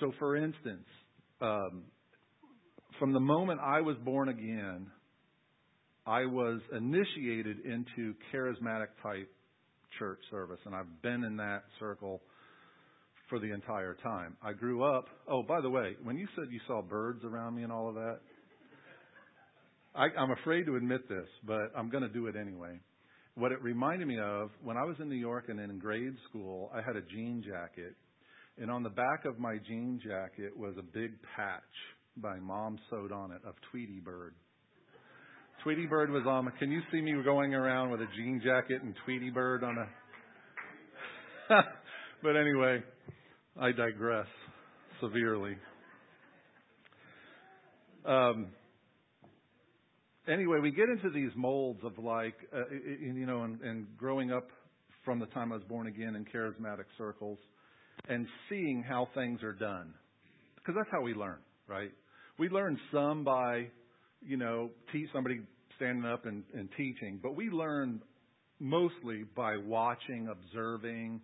[0.00, 0.86] So, for instance,
[1.42, 1.84] um,
[2.98, 4.86] from the moment I was born again,
[6.06, 9.30] I was initiated into charismatic type
[9.98, 12.22] church service, and I've been in that circle
[13.28, 14.36] for the entire time.
[14.42, 15.06] I grew up.
[15.28, 17.94] Oh, by the way, when you said you saw birds around me and all of
[17.96, 18.20] that,
[19.94, 22.80] I, I'm afraid to admit this, but I'm going to do it anyway.
[23.36, 26.70] What it reminded me of when I was in New York and in grade school,
[26.74, 27.94] I had a jean jacket,
[28.58, 31.62] and on the back of my jean jacket was a big patch
[32.20, 34.34] my mom sewed on it of Tweety Bird.
[35.62, 36.50] Tweety Bird was on.
[36.58, 39.86] Can you see me going around with a jean jacket and Tweety Bird on a?
[42.22, 42.82] but anyway,
[43.60, 44.26] I digress
[45.00, 45.56] severely.
[48.06, 48.48] Um,
[50.28, 52.70] anyway, we get into these molds of like, uh,
[53.00, 54.48] you know, and, and growing up
[55.04, 57.38] from the time I was born again in charismatic circles
[58.08, 59.94] and seeing how things are done.
[60.56, 61.90] Because that's how we learn, right?
[62.38, 63.68] We learn some by,
[64.26, 65.40] you know, teach somebody
[65.76, 68.00] standing up and, and teaching, but we learn
[68.60, 71.20] mostly by watching, observing,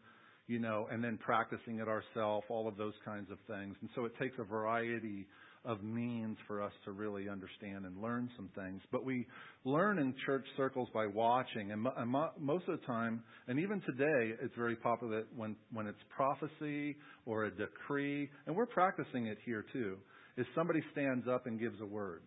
[0.46, 3.76] you know, and then practicing it ourselves, all of those kinds of things.
[3.80, 5.26] And so it takes a variety
[5.64, 8.80] of means for us to really understand and learn some things.
[8.90, 9.26] But we
[9.64, 11.82] learn in church circles by watching, and,
[12.38, 16.96] most of the time, and even today, it's very popular when when it's prophecy
[17.26, 19.96] or a decree, and we're practicing it here too.
[20.36, 22.22] Is somebody stands up and gives a word.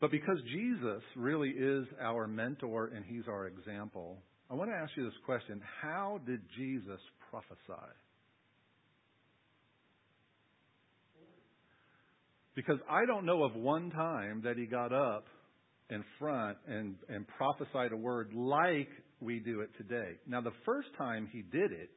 [0.00, 4.18] But because Jesus really is our mentor and he's our example,
[4.50, 7.00] I want to ask you this question How did Jesus
[7.30, 7.92] prophesy?
[12.58, 15.26] Because I don't know of one time that he got up
[15.90, 18.88] in front and, and prophesied a word like
[19.20, 20.14] we do it today.
[20.26, 21.88] Now, the first time he did it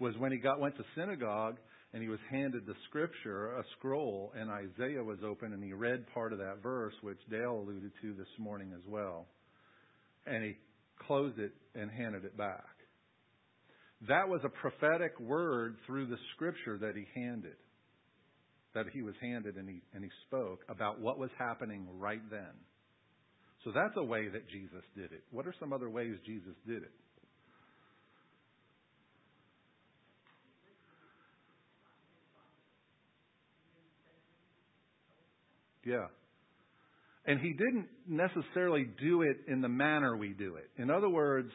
[0.00, 1.58] was when he got went to synagogue
[1.92, 6.12] and he was handed the scripture, a scroll, and Isaiah was open, and he read
[6.12, 9.26] part of that verse, which Dale alluded to this morning as well.
[10.26, 10.56] And he
[11.06, 12.64] closed it and handed it back.
[14.08, 17.54] That was a prophetic word through the scripture that he handed
[18.74, 22.52] that he was handed and he, and he spoke about what was happening right then.
[23.64, 25.24] So that's a way that Jesus did it.
[25.30, 26.92] What are some other ways Jesus did it?
[35.86, 36.06] Yeah.
[37.26, 40.70] And he didn't necessarily do it in the manner we do it.
[40.80, 41.50] In other words,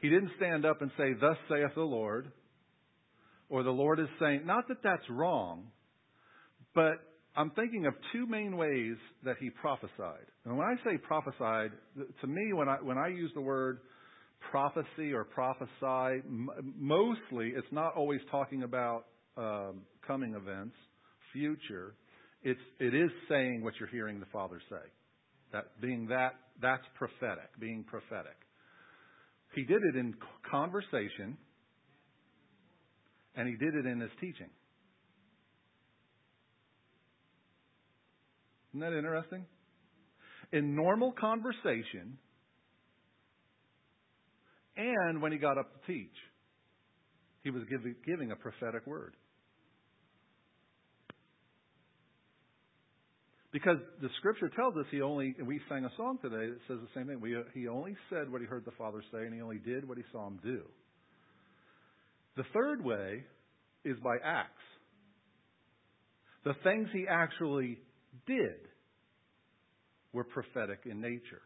[0.00, 2.30] he didn't stand up and say, Thus saith the Lord,
[3.48, 5.68] or the Lord is saying, not that that's wrong,
[6.76, 7.00] but
[7.36, 10.26] I'm thinking of two main ways that he prophesied.
[10.44, 11.72] And when I say prophesied,
[12.20, 13.80] to me, when I, when I use the word
[14.50, 16.22] prophecy or prophesy,
[16.78, 19.06] mostly it's not always talking about
[19.38, 20.76] um, coming events,
[21.32, 21.94] future.
[22.42, 24.86] It's, it is saying what you're hearing the Father say.
[25.52, 28.36] That being that, that's prophetic, being prophetic.
[29.54, 30.14] He did it in
[30.50, 31.38] conversation,
[33.34, 34.50] and he did it in his teaching.
[38.76, 39.46] Isn't that interesting?
[40.52, 42.18] In normal conversation,
[44.76, 46.12] and when he got up to teach,
[47.42, 47.62] he was
[48.04, 49.14] giving, a prophetic word.
[53.50, 57.00] Because the scripture tells us he only, we sang a song today that says the
[57.00, 57.18] same thing.
[57.18, 59.96] We, he only said what he heard the Father say, and he only did what
[59.96, 60.60] he saw him do.
[62.36, 63.24] The third way
[63.86, 64.50] is by acts.
[66.44, 67.78] The things he actually
[68.26, 68.58] did
[70.12, 71.42] were prophetic in nature.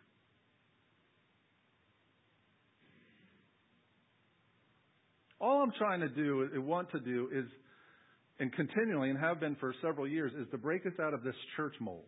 [5.41, 7.47] All I'm trying to do, want to do, is,
[8.39, 11.35] and continually, and have been for several years, is to break us out of this
[11.57, 12.05] church mold,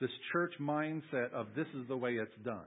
[0.00, 2.64] this church mindset of this is the way it's done.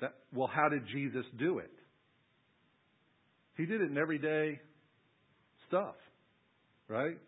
[0.00, 1.70] That, well, how did Jesus do it?
[3.56, 4.58] He did it in everyday
[5.68, 5.94] stuff,
[6.88, 7.18] right?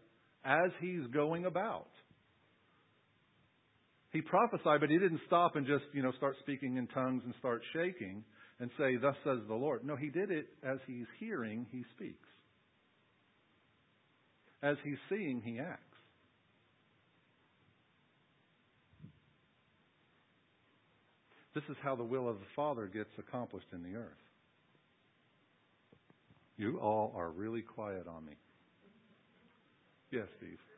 [0.44, 1.88] As he's going about.
[4.10, 7.34] He prophesied, but he didn't stop and just, you know, start speaking in tongues and
[7.38, 8.24] start shaking
[8.60, 9.84] and say, Thus says the Lord.
[9.84, 12.28] No, he did it as he's hearing, he speaks.
[14.62, 15.80] As he's seeing, he acts.
[21.54, 24.12] This is how the will of the Father gets accomplished in the earth.
[26.56, 28.34] You all are really quiet on me.
[30.12, 30.71] Yes, Steve.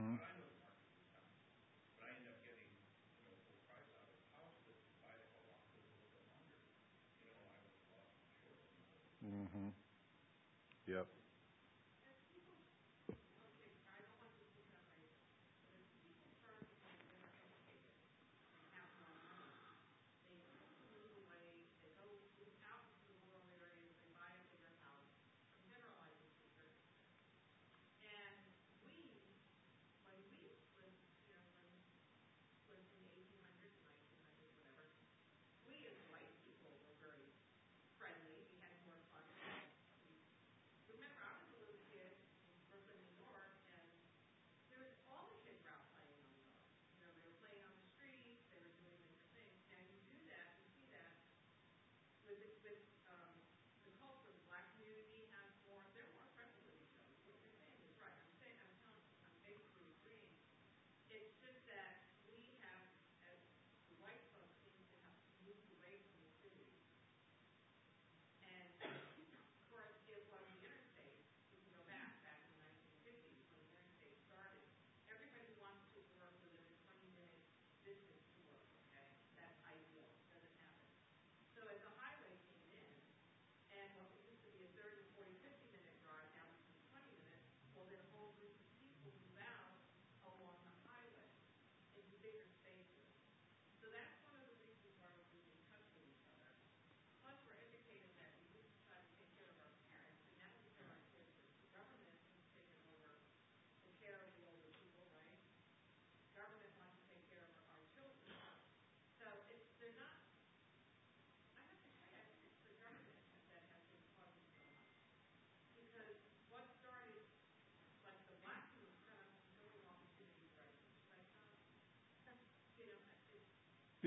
[0.00, 0.37] Mm-hmm.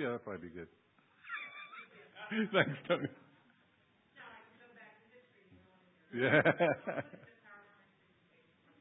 [0.02, 0.68] Yeah, that'd probably be good.
[2.54, 3.08] Thanks, Tony.
[6.16, 6.42] Yeah.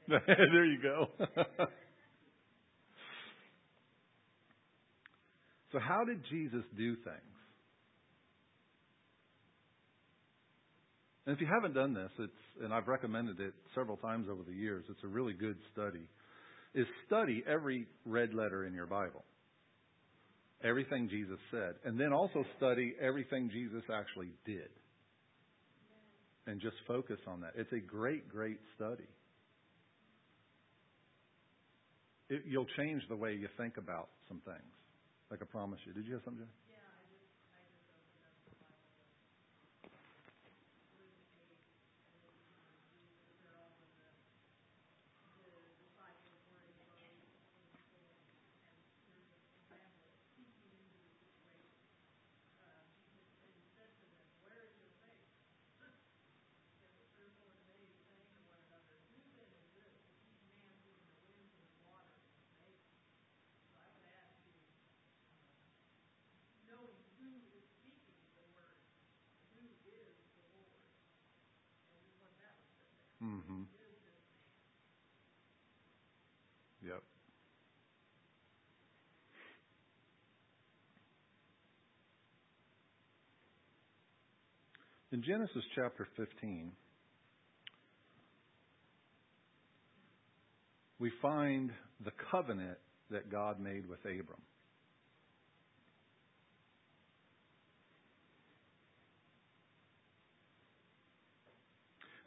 [0.26, 1.08] there you go.
[5.72, 7.16] so, how did Jesus do things?
[11.26, 12.32] And if you haven't done this, it's
[12.64, 14.86] and I've recommended it several times over the years.
[14.88, 16.08] It's a really good study.
[16.74, 19.22] Is study every red letter in your Bible.
[20.62, 24.68] Everything Jesus said, and then also study everything Jesus actually did
[26.46, 27.52] and just focus on that.
[27.56, 29.08] It's a great, great study.
[32.28, 34.72] It, you'll change the way you think about some things.
[35.30, 35.92] Like I promise you.
[35.92, 36.46] Did you have something?
[73.22, 73.62] Mm-hmm.
[76.86, 77.02] Yep.
[85.12, 86.70] In Genesis chapter 15,
[91.00, 91.72] we find
[92.04, 92.78] the covenant
[93.10, 94.40] that God made with Abram.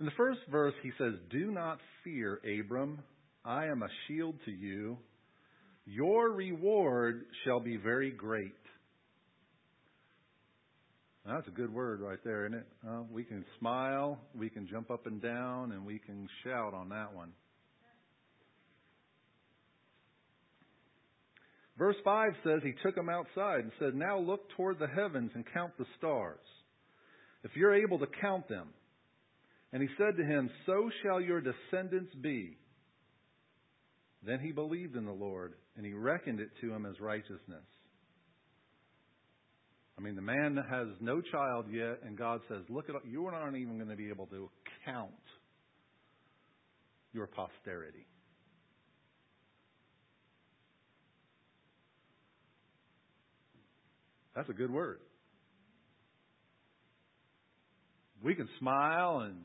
[0.02, 3.00] In the first verse, he says, Do not fear, Abram.
[3.46, 4.98] I am a shield to you.
[5.86, 8.52] Your reward shall be very great.
[11.26, 12.68] That's a good word right there, isn't it?
[12.86, 16.90] Uh, we can smile, we can jump up and down, and we can shout on
[16.90, 17.32] that one.
[21.78, 25.46] Verse 5 says, He took him outside and said, Now look toward the heavens and
[25.54, 26.40] count the stars.
[27.44, 28.68] If you're able to count them,
[29.72, 32.58] and he said to him, So shall your descendants be.
[34.26, 37.66] Then he believed in the Lord, and he reckoned it to him as righteousness.
[39.98, 43.58] I mean, the man has no child yet, and God says, Look at you aren't
[43.58, 44.50] even going to be able to
[44.86, 45.12] count
[47.14, 48.08] your posterity.
[54.36, 55.00] That's a good word.
[58.24, 59.44] We can smile and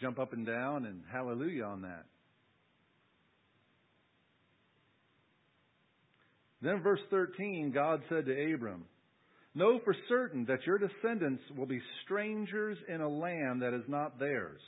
[0.00, 2.04] jump up and down and hallelujah on that.
[6.60, 8.84] Then, verse 13, God said to Abram,
[9.54, 14.18] Know for certain that your descendants will be strangers in a land that is not
[14.18, 14.60] theirs,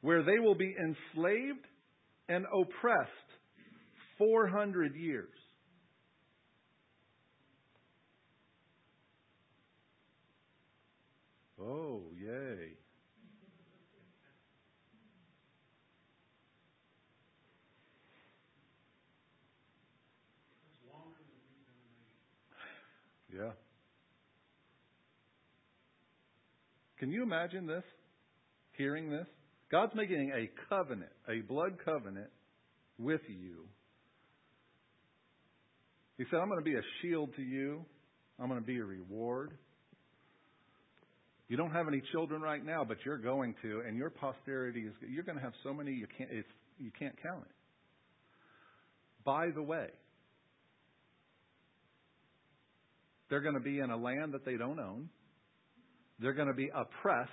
[0.00, 1.66] where they will be enslaved
[2.28, 3.10] and oppressed
[4.16, 5.28] 400 years.
[11.60, 12.77] Oh, yay.
[23.34, 23.50] Yeah.
[26.98, 27.84] Can you imagine this?
[28.76, 29.26] Hearing this?
[29.70, 32.30] God's making a covenant, a blood covenant
[32.98, 33.64] with you.
[36.16, 37.84] He said, I'm going to be a shield to you.
[38.40, 39.52] I'm going to be a reward.
[41.48, 44.92] You don't have any children right now, but you're going to, and your posterity is,
[45.08, 46.30] you're going to have so many you can't,
[46.78, 47.54] you can't count it.
[49.24, 49.88] By the way,
[53.28, 55.08] They're going to be in a land that they don't own.
[56.18, 57.30] They're going to be oppressed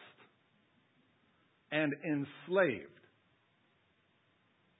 [1.71, 2.89] and enslaved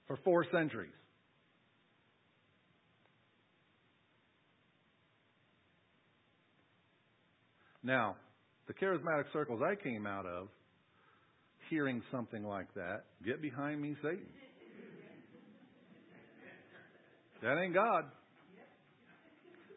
[0.06, 0.92] for four centuries.
[7.82, 8.16] Now,
[8.66, 10.48] the charismatic circles I came out of,
[11.70, 14.26] hearing something like that, get behind me, Satan.
[17.42, 18.04] That ain't God.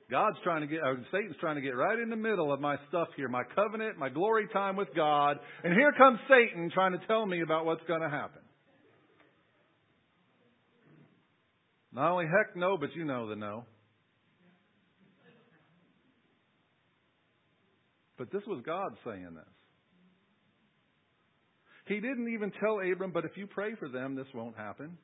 [0.09, 2.77] God's trying to get, or Satan's trying to get right in the middle of my
[2.87, 5.37] stuff here, my covenant, my glory time with God.
[5.63, 8.41] And here comes Satan trying to tell me about what's going to happen.
[11.91, 13.65] Not only heck no, but you know the no.
[18.17, 19.45] But this was God saying this.
[21.85, 24.97] He didn't even tell Abram, but if you pray for them, this won't happen.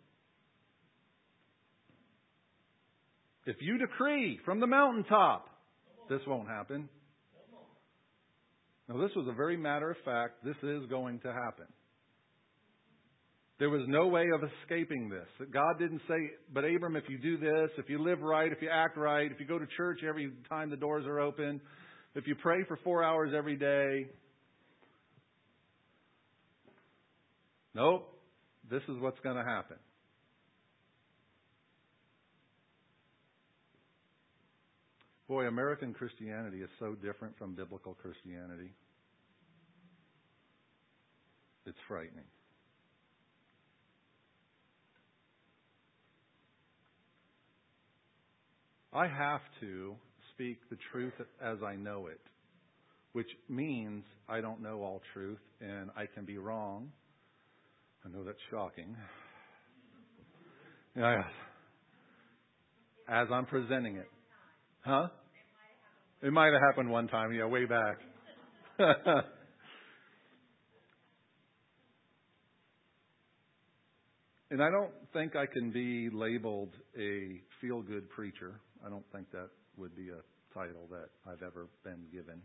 [3.45, 5.47] If you decree from the mountaintop,
[6.09, 6.89] this won't happen.
[8.87, 11.65] Now, this was a very matter of fact, this is going to happen.
[13.57, 15.47] There was no way of escaping this.
[15.51, 16.15] God didn't say,
[16.53, 19.39] but Abram, if you do this, if you live right, if you act right, if
[19.39, 21.61] you go to church every time the doors are open,
[22.15, 24.07] if you pray for four hours every day.
[27.73, 28.11] Nope.
[28.69, 29.77] This is what's going to happen.
[35.27, 38.71] Boy, American Christianity is so different from biblical Christianity.
[41.65, 42.25] It's frightening.
[48.93, 49.95] I have to
[50.33, 51.13] speak the truth
[51.43, 52.21] as I know it,
[53.13, 56.91] which means I don't know all truth and I can be wrong.
[58.05, 58.95] I know that's shocking.
[60.95, 61.23] Yeah,
[63.09, 64.07] as I'm presenting it.
[64.85, 65.07] Huh?
[66.21, 67.97] It might have happened one time, yeah, way back.
[74.51, 78.59] and I don't think I can be labeled a feel good preacher.
[78.85, 80.21] I don't think that would be a
[80.53, 82.39] title that I've ever been given.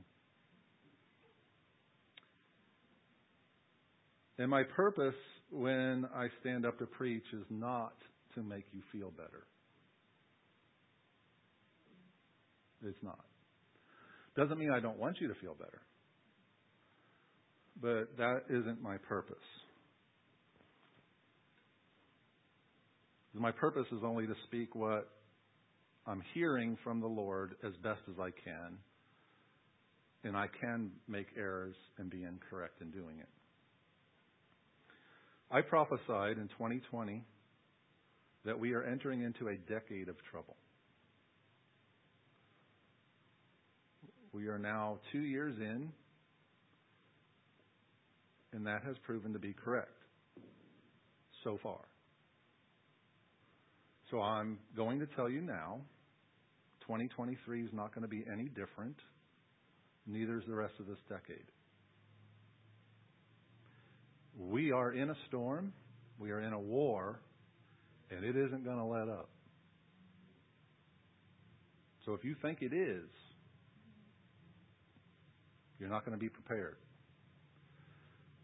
[4.39, 5.15] And my purpose
[5.51, 7.93] when I stand up to preach is not
[8.35, 9.45] to make you feel better.
[12.85, 13.25] It's not.
[14.37, 15.81] Doesn't mean I don't want you to feel better.
[17.81, 19.37] But that isn't my purpose.
[23.33, 25.09] My purpose is only to speak what
[26.07, 28.79] I'm hearing from the Lord as best as I can.
[30.25, 33.29] And I can make errors and be incorrect in doing it.
[35.51, 37.25] I prophesied in 2020
[38.45, 40.57] that we are entering into a decade of trouble.
[44.33, 45.91] We are now two years in,
[48.53, 49.91] and that has proven to be correct
[51.43, 51.81] so far.
[54.11, 55.81] So I'm going to tell you now
[56.83, 58.97] 2023 is not going to be any different.
[60.07, 61.47] Neither is the rest of this decade.
[64.37, 65.73] We are in a storm.
[66.19, 67.21] We are in a war,
[68.11, 69.29] and it isn't going to let up.
[72.05, 73.09] So if you think it is,
[75.81, 76.77] you're not going to be prepared.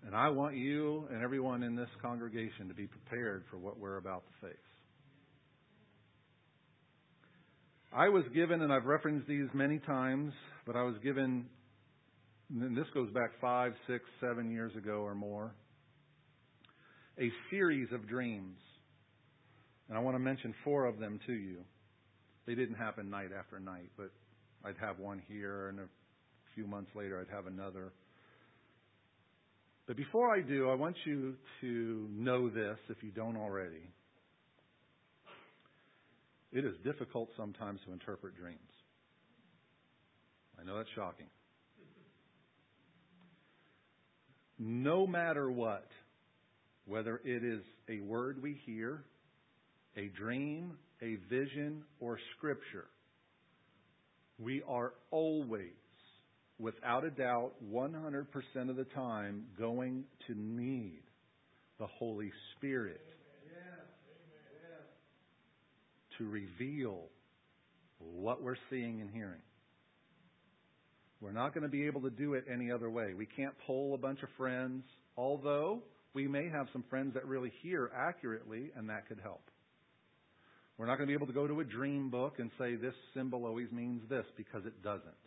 [0.06, 3.98] And I want you and everyone in this congregation to be prepared for what we're
[3.98, 4.56] about to face.
[7.92, 10.32] I was given, and I've referenced these many times,
[10.66, 11.46] but I was given,
[12.50, 15.54] and this goes back five, six, seven years ago or more,
[17.18, 18.58] a series of dreams.
[19.88, 21.58] And I want to mention four of them to you.
[22.46, 24.10] They didn't happen night after night, but
[24.64, 25.84] I'd have one here, and a
[26.56, 27.92] few months later, I'd have another.
[29.86, 33.92] But before I do, I want you to know this if you don't already.
[36.50, 38.58] It is difficult sometimes to interpret dreams.
[40.58, 41.26] I know that's shocking.
[44.58, 45.86] No matter what,
[46.86, 49.04] whether it is a word we hear,
[49.96, 50.72] a dream,
[51.02, 52.86] a vision, or scripture,
[54.38, 55.74] we are always,
[56.58, 58.26] without a doubt, 100%
[58.68, 61.02] of the time going to need
[61.78, 63.00] the Holy Spirit
[66.18, 67.04] to reveal
[67.98, 69.40] what we're seeing and hearing.
[71.20, 73.14] We're not going to be able to do it any other way.
[73.14, 74.84] We can't poll a bunch of friends,
[75.16, 75.82] although
[76.14, 79.42] we may have some friends that really hear accurately, and that could help.
[80.78, 82.94] We're not going to be able to go to a dream book and say this
[83.14, 85.25] symbol always means this because it doesn't.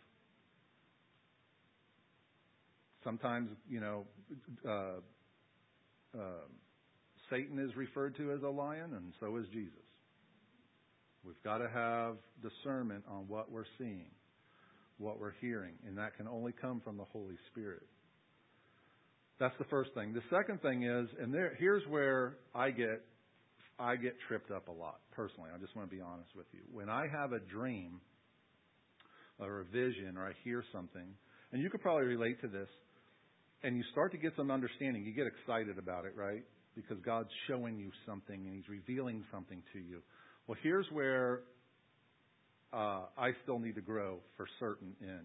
[3.04, 4.04] Sometimes, you know,
[4.68, 5.00] uh,
[6.18, 6.44] uh,
[7.30, 9.74] Satan is referred to as a lion, and so is Jesus.
[11.24, 14.10] We've got to have discernment on what we're seeing,
[14.98, 17.86] what we're hearing, and that can only come from the Holy Spirit.
[19.38, 20.12] That's the first thing.
[20.12, 23.02] The second thing is, and there, here's where I get
[23.78, 25.48] I get tripped up a lot personally.
[25.54, 26.60] I just want to be honest with you.
[26.70, 28.02] When I have a dream
[29.38, 31.14] or a vision or I hear something,
[31.50, 32.68] and you could probably relate to this,
[33.62, 36.44] and you start to get some understanding, you get excited about it, right?
[36.74, 40.00] Because God's showing you something and He's revealing something to you.
[40.46, 41.40] Well, here's where
[42.72, 45.20] uh, I still need to grow for certain in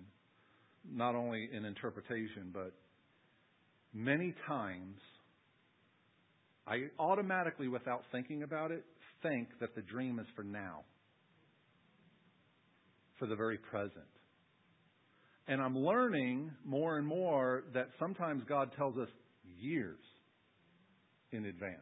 [0.93, 2.73] not only in interpretation, but
[3.93, 4.97] many times
[6.67, 8.83] I automatically, without thinking about it,
[9.23, 10.81] think that the dream is for now.
[13.17, 14.05] for the very present.
[15.47, 19.09] And I'm learning more and more that sometimes God tells us
[19.59, 19.99] years
[21.31, 21.79] in advance.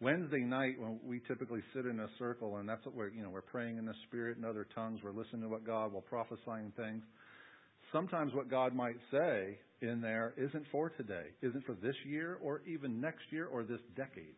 [0.00, 3.30] Wednesday night, when we typically sit in a circle, and that's what we're, you know,
[3.30, 6.72] we're praying in the Spirit and other tongues, we're listening to what God, will prophesying
[6.76, 7.02] things.
[7.92, 12.62] Sometimes what God might say in there isn't for today, isn't for this year, or
[12.66, 14.34] even next year, or this decade.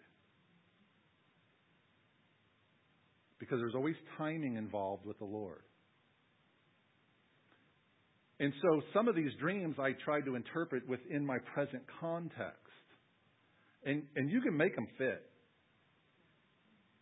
[3.38, 5.62] Because there's always timing involved with the Lord.
[8.38, 12.60] And so some of these dreams I tried to interpret within my present context.
[13.84, 15.22] And, and you can make them fit.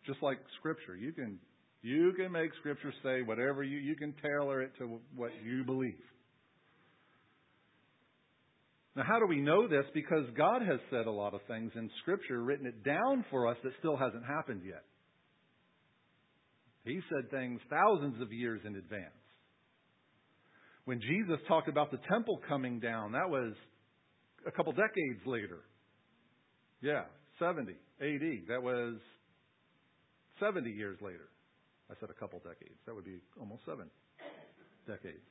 [0.07, 0.95] Just like Scripture.
[0.95, 1.39] You can,
[1.83, 5.95] you can make Scripture say whatever you, you can tailor it to what you believe.
[8.97, 9.85] Now, how do we know this?
[9.93, 13.57] Because God has said a lot of things in Scripture, written it down for us
[13.65, 14.85] that still hasn't happened yet.
[16.85, 19.24] He said things thousands of years in advance.
[20.85, 23.55] When Jesus talked about the temple coming down, that was
[24.47, 25.61] a couple decades later.
[26.83, 27.05] Yeah,
[27.39, 28.49] 70 AD.
[28.49, 28.97] That was
[30.41, 31.29] 70 years later.
[31.91, 32.77] I said a couple decades.
[32.87, 33.89] That would be almost seven
[34.87, 35.25] decades.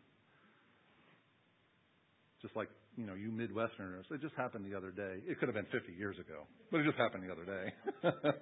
[2.42, 5.22] Just like, you know, you Midwesterners, it just happened the other day.
[5.26, 7.66] It could have been 50 years ago, but it just happened the other day.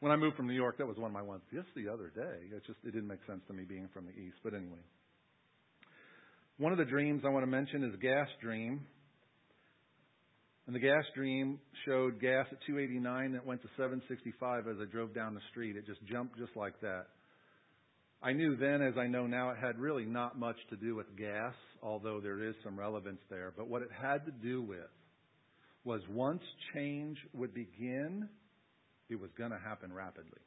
[0.00, 1.42] when I moved from New York, that was one of my ones.
[1.52, 2.48] Just the other day.
[2.50, 4.36] It just it didn't make sense to me being from the East.
[4.42, 4.82] But anyway.
[6.62, 8.82] One of the dreams I want to mention is gas dream.
[10.68, 15.12] And the gas dream showed gas at 289 that went to 765 as I drove
[15.12, 15.74] down the street.
[15.74, 17.06] It just jumped just like that.
[18.22, 21.06] I knew then, as I know now, it had really not much to do with
[21.18, 21.52] gas,
[21.82, 23.52] although there is some relevance there.
[23.56, 24.78] But what it had to do with
[25.82, 26.42] was once
[26.76, 28.28] change would begin,
[29.10, 30.38] it was going to happen rapidly.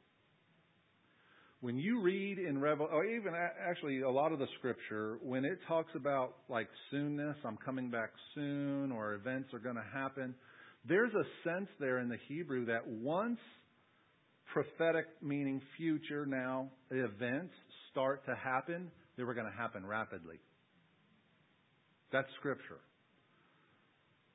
[1.60, 5.58] When you read in Revel, or even actually a lot of the scripture, when it
[5.66, 10.34] talks about like soonness, I'm coming back soon, or events are going to happen,
[10.86, 13.38] there's a sense there in the Hebrew that once
[14.52, 17.52] prophetic, meaning future now, events
[17.90, 20.36] start to happen, they were going to happen rapidly.
[22.12, 22.78] That's scripture.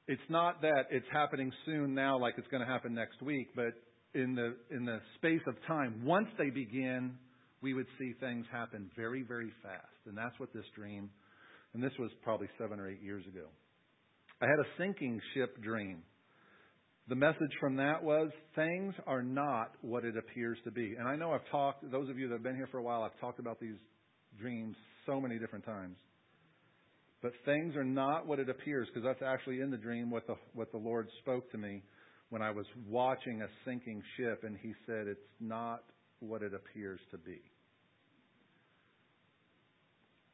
[0.08, 3.74] It's not that it's happening soon now like it's going to happen next week, but
[4.14, 7.16] in the in the space of time, once they begin,
[7.62, 9.86] we would see things happen very, very fast.
[10.08, 11.10] And that's what this dream,
[11.74, 13.46] and this was probably seven or eight years ago.
[14.42, 16.00] I had a sinking ship dream.
[17.08, 20.96] The message from that was things are not what it appears to be.
[20.98, 23.04] And I know I've talked, those of you that have been here for a while,
[23.04, 23.76] I've talked about these
[24.40, 24.76] dreams
[25.06, 25.98] so many different times.
[27.22, 30.36] But things are not what it appears, because that's actually in the dream what the,
[30.54, 31.84] what the Lord spoke to me
[32.32, 35.84] when I was watching a sinking ship, and He said, It's not
[36.20, 37.42] what it appears to be.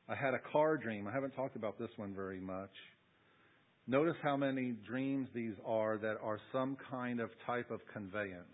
[0.07, 1.07] I had a car dream.
[1.07, 2.69] I haven't talked about this one very much.
[3.87, 8.45] Notice how many dreams these are that are some kind of type of conveyance.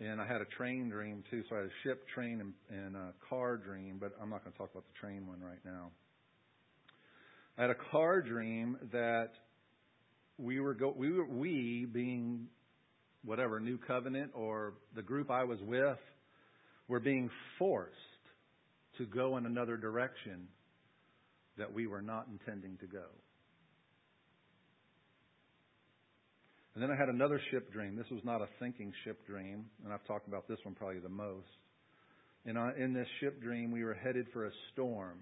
[0.00, 3.12] And I had a train dream too, so I had a ship, train, and, a
[3.28, 5.90] car dream, but I'm not going to talk about the train one right now.
[7.56, 9.30] I had a car dream that
[10.38, 12.46] we were go, we were we being
[13.24, 15.98] whatever new covenant or the group I was with
[16.86, 17.94] were being forced
[18.98, 20.48] to go in another direction
[21.58, 23.04] that we were not intending to go.
[26.74, 27.96] And then I had another ship dream.
[27.96, 31.08] This was not a thinking ship dream, and I've talked about this one probably the
[31.08, 31.48] most.
[32.46, 35.18] And uh, in this ship dream, we were headed for a storm.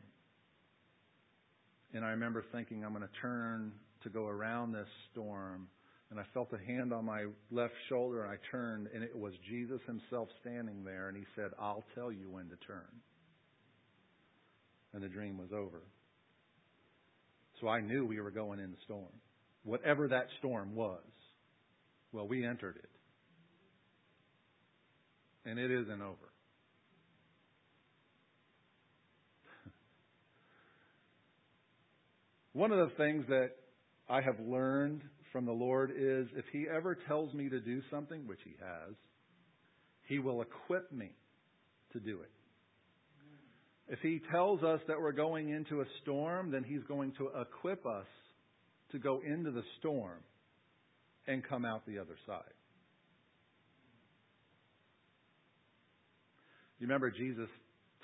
[1.94, 3.72] And I remember thinking, I'm going to turn
[4.02, 5.68] to go around this storm.
[6.10, 9.32] And I felt a hand on my left shoulder, and I turned, and it was
[9.48, 11.08] Jesus himself standing there.
[11.08, 12.86] And he said, I'll tell you when to turn.
[14.94, 15.82] And the dream was over.
[17.60, 19.12] So I knew we were going in the storm.
[19.64, 21.02] Whatever that storm was,
[22.12, 22.90] well, we entered it.
[25.48, 26.30] And it isn't over.
[32.52, 33.50] One of the things that
[34.08, 35.02] I have learned
[35.32, 38.94] from the Lord is if He ever tells me to do something, which He has,
[40.08, 41.10] He will equip me
[41.92, 42.30] to do it.
[43.88, 47.84] If He tells us that we're going into a storm, then He's going to equip
[47.86, 48.06] us
[48.92, 50.20] to go into the storm
[51.26, 52.42] and come out the other side.
[56.78, 57.48] You remember Jesus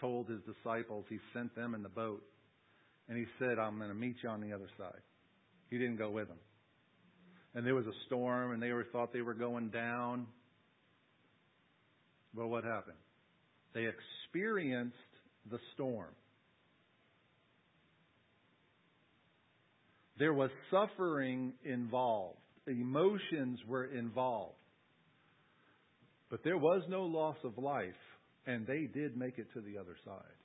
[0.00, 2.22] told His disciples, He sent them in the boat,
[3.08, 5.00] and He said, I'm going to meet you on the other side.
[5.72, 6.36] He didn't go with them.
[7.54, 10.26] And there was a storm, and they were, thought they were going down.
[12.34, 12.98] Well, what happened?
[13.72, 14.94] They experienced
[15.50, 16.10] the storm.
[20.18, 22.36] There was suffering involved,
[22.66, 24.56] emotions were involved.
[26.28, 27.88] But there was no loss of life,
[28.46, 30.41] and they did make it to the other side.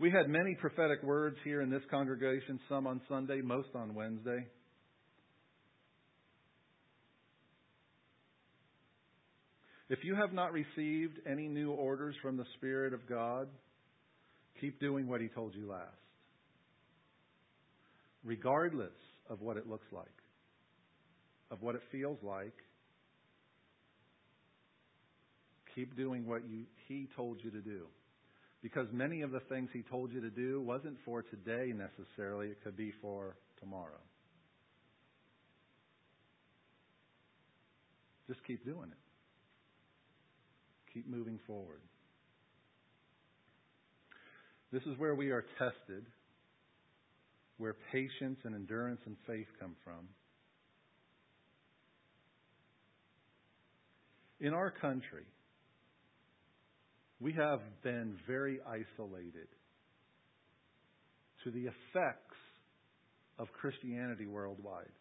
[0.00, 4.46] We had many prophetic words here in this congregation, some on Sunday, most on Wednesday.
[9.90, 13.48] If you have not received any new orders from the Spirit of God,
[14.58, 15.84] keep doing what He told you last,
[18.24, 18.96] regardless
[19.28, 20.06] of what it looks like,
[21.50, 22.54] of what it feels like.
[25.74, 27.82] Keep doing what you, He told you to do.
[28.62, 32.62] Because many of the things he told you to do wasn't for today necessarily, it
[32.62, 34.00] could be for tomorrow.
[38.28, 38.98] Just keep doing it.
[40.92, 41.80] Keep moving forward.
[44.72, 46.06] This is where we are tested,
[47.58, 50.08] where patience and endurance and faith come from.
[54.40, 55.24] In our country,
[57.20, 59.48] we have been very isolated
[61.44, 62.36] to the effects
[63.38, 64.92] of Christianity worldwide.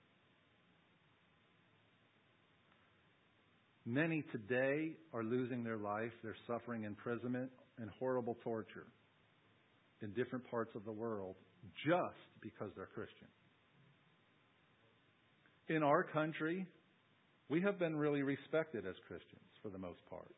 [3.85, 6.11] Many today are losing their life.
[6.21, 8.87] They're suffering imprisonment and horrible torture
[10.01, 11.35] in different parts of the world
[11.85, 13.27] just because they're Christian.
[15.69, 16.65] In our country,
[17.47, 20.31] we have been really respected as Christians for the most part.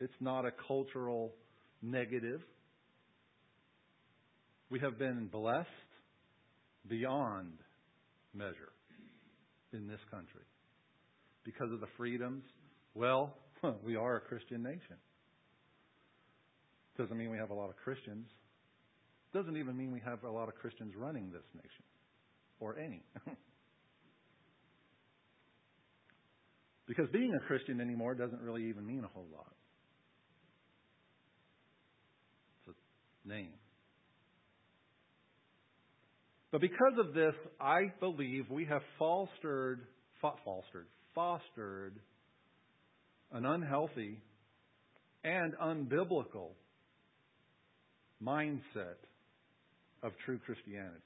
[0.00, 1.34] It's not a cultural
[1.82, 2.40] negative.
[4.70, 5.68] We have been blessed
[6.88, 7.52] beyond
[8.34, 8.72] measure
[9.72, 10.44] in this country
[11.44, 12.44] because of the freedoms.
[12.94, 13.34] Well,
[13.84, 14.96] we are a Christian nation.
[16.96, 18.26] Doesn't mean we have a lot of Christians.
[19.32, 21.84] Doesn't even mean we have a lot of Christians running this nation
[22.60, 23.02] or any.
[26.86, 29.52] because being a Christian anymore doesn't really even mean a whole lot.
[33.28, 33.52] Name.
[36.50, 39.80] But because of this, I believe we have fostered,
[40.20, 41.94] fostered, fostered
[43.32, 44.18] an unhealthy
[45.24, 46.52] and unbiblical
[48.22, 48.96] mindset
[50.02, 51.02] of true Christianity.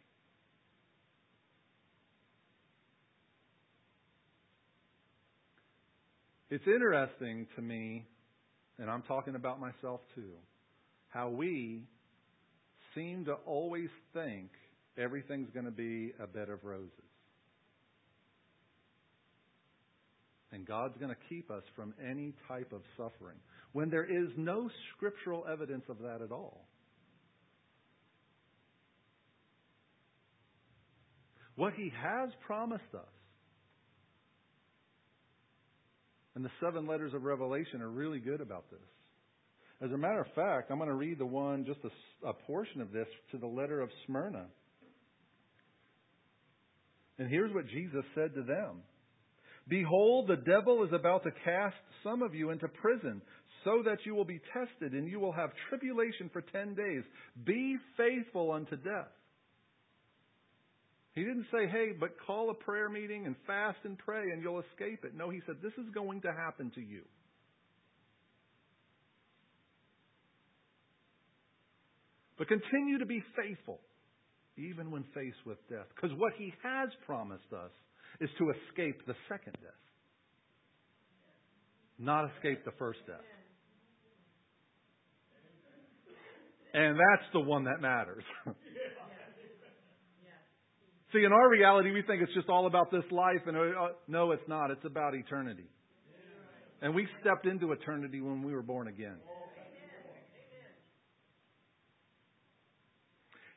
[6.50, 8.06] It's interesting to me,
[8.78, 10.32] and I'm talking about myself too,
[11.08, 11.84] how we
[12.94, 14.50] seem to always think
[14.98, 16.90] everything's going to be a bed of roses.
[20.52, 23.38] And God's going to keep us from any type of suffering
[23.72, 26.66] when there is no scriptural evidence of that at all.
[31.56, 33.00] What He has promised us,
[36.34, 38.80] and the seven letters of Revelation are really good about this.
[39.82, 42.80] As a matter of fact, I'm going to read the one, just a, a portion
[42.80, 44.46] of this, to the letter of Smyrna.
[47.18, 48.82] And here's what Jesus said to them
[49.66, 53.22] Behold, the devil is about to cast some of you into prison,
[53.64, 57.02] so that you will be tested, and you will have tribulation for ten days.
[57.44, 59.10] Be faithful unto death.
[61.14, 64.62] He didn't say, hey, but call a prayer meeting and fast and pray and you'll
[64.72, 65.14] escape it.
[65.14, 67.02] No, he said, this is going to happen to you.
[72.42, 73.78] But continue to be faithful,
[74.58, 75.86] even when faced with death.
[75.94, 77.70] Because what He has promised us
[78.20, 79.70] is to escape the second death,
[82.00, 83.22] not escape the first death.
[86.74, 88.24] And that's the one that matters.
[91.12, 93.60] See, in our reality, we think it's just all about this life, and uh,
[94.08, 94.72] no, it's not.
[94.72, 95.70] It's about eternity.
[96.80, 99.18] And we stepped into eternity when we were born again.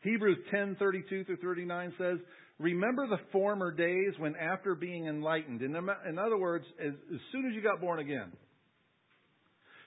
[0.06, 2.19] Hebrews 10:32 through 39 says,
[2.60, 7.56] "Remember the former days when after being enlightened, in, other words, as, as soon as
[7.56, 8.32] you got born again,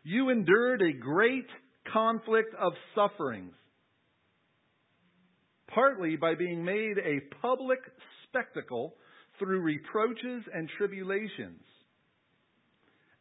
[0.02, 1.48] you endured a great
[1.92, 3.54] conflict of sufferings,
[5.68, 7.78] partly by being made a public
[8.24, 8.96] spectacle
[9.38, 11.62] through reproaches and tribulations."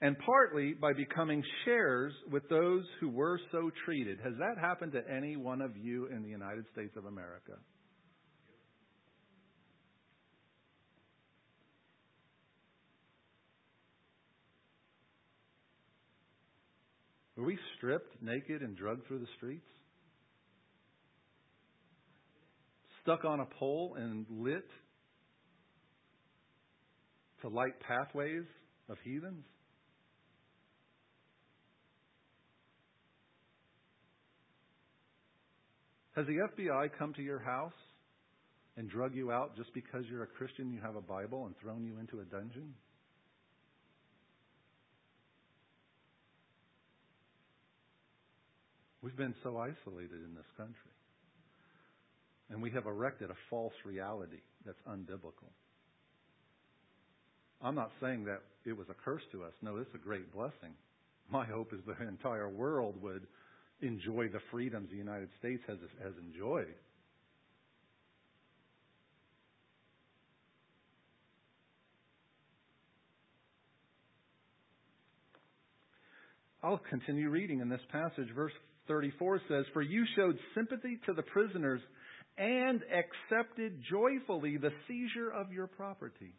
[0.02, 4.20] And partly by becoming shares with those who were so treated.
[4.24, 7.54] Has that happened to any one of you in the United States of America?
[17.36, 19.68] Were we stripped naked and drugged through the streets?
[23.04, 24.68] Stuck on a pole and lit
[27.42, 28.44] to light pathways
[28.90, 29.46] of heathens?
[36.18, 37.78] Has the FBI come to your house
[38.76, 41.86] and drug you out just because you're a Christian, you have a Bible, and thrown
[41.86, 42.74] you into a dungeon?
[49.04, 50.74] We've been so isolated in this country.
[52.50, 55.52] And we have erected a false reality that's unbiblical.
[57.62, 59.54] I'm not saying that it was a curse to us.
[59.62, 60.74] No, it's a great blessing.
[61.30, 63.28] My hope is the entire world would
[63.82, 66.74] enjoy the freedoms the United States has, has enjoyed.
[76.64, 78.28] I'll continue reading in this passage.
[78.36, 78.52] Verse
[78.88, 81.82] 34 says, For you showed sympathy to the prisoners
[82.38, 86.34] and accepted joyfully the seizure of your property.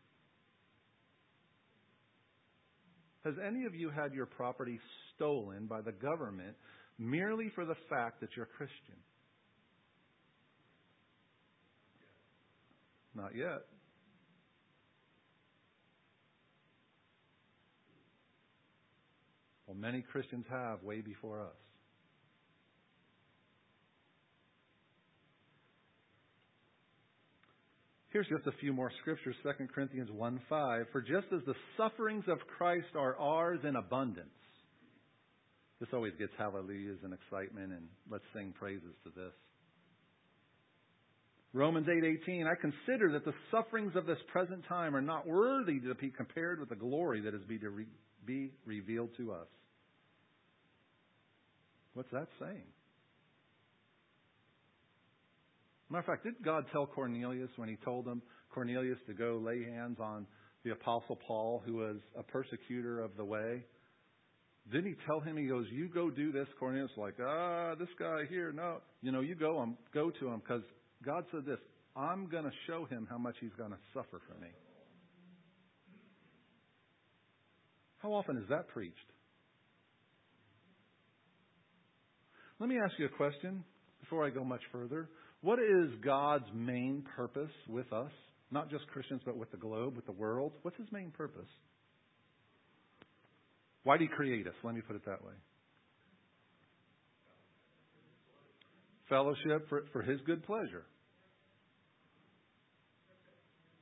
[3.24, 4.78] Has any of you had your property
[5.14, 6.56] stolen by the government
[6.98, 8.96] merely for the fact that you're Christian?
[13.14, 13.62] Not yet.
[19.66, 21.56] Well, many Christians have way before us.
[28.10, 30.86] Here's just a few more scriptures 2 Corinthians 1 5.
[30.92, 34.30] For just as the sufferings of Christ are ours in abundance,
[35.80, 39.32] this always gets hallelujahs and excitement, and let's sing praises to this.
[41.52, 45.94] Romans 8:18 I consider that the sufferings of this present time are not worthy to
[45.94, 47.86] be compared with the glory that is be to re-
[48.24, 49.48] be revealed to us.
[51.94, 52.66] What's that saying?
[55.90, 59.64] Matter of fact, did God tell Cornelius when he told him, Cornelius, to go lay
[59.64, 60.26] hands on
[60.64, 63.64] the Apostle Paul, who was a persecutor of the way?
[64.70, 66.46] Didn't he tell him, he goes, You go do this?
[66.58, 68.78] Cornelius like, Ah, this guy here, no.
[69.02, 70.62] You know, you go, um, go to him, because
[71.04, 71.58] God said this
[71.96, 74.50] I'm going to show him how much he's going to suffer for me.
[77.98, 78.94] How often is that preached?
[82.60, 83.64] Let me ask you a question
[84.00, 85.08] before I go much further.
[85.40, 88.10] What is God's main purpose with us?
[88.50, 90.52] Not just Christians, but with the globe, with the world.
[90.62, 91.48] What's his main purpose?
[93.84, 94.54] Why did he create us?
[94.62, 95.34] Let me put it that way.
[99.08, 100.84] Fellowship for, for his good pleasure.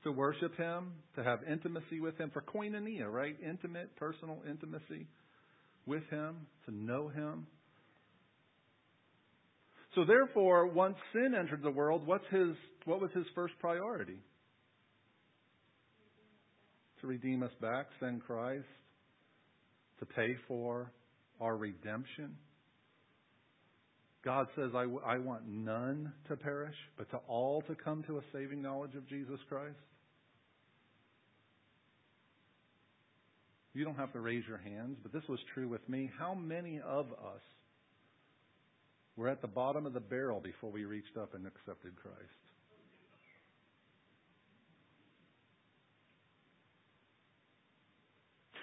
[0.04, 3.36] To worship him, to have intimacy with him, for koinonia, right?
[3.44, 5.08] Intimate, personal intimacy
[5.84, 7.48] with him, to know him.
[9.96, 12.50] So therefore, once sin entered the world, what's his,
[12.84, 14.20] what was his first priority?
[17.00, 18.64] To redeem us back, send Christ,
[19.98, 20.92] to pay for
[21.40, 22.36] our redemption.
[24.24, 28.22] God says, I, I want none to perish, but to all to come to a
[28.32, 29.76] saving knowledge of Jesus Christ.
[33.72, 36.10] You don't have to raise your hands, but this was true with me.
[36.18, 37.42] How many of us
[39.16, 42.45] we're at the bottom of the barrel before we reached up and accepted Christ.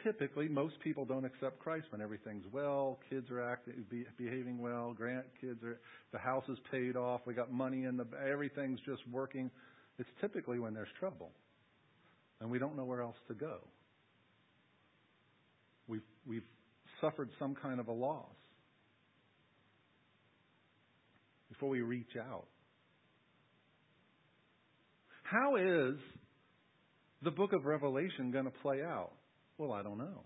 [0.04, 3.86] Typically, most people don't accept Christ when everything's well, kids are acting,
[4.18, 5.80] behaving well, grandkids are,
[6.12, 9.50] the house is paid off, we got money in the, everything's just working.
[9.98, 11.32] It's typically when there's trouble,
[12.42, 13.60] and we don't know where else to go.
[15.88, 16.44] We've we've
[17.00, 18.28] suffered some kind of a loss.
[21.54, 22.46] before we reach out.
[25.24, 25.96] How is
[27.24, 29.12] the book of Revelation going to play out?
[29.58, 30.24] Well, I don't know.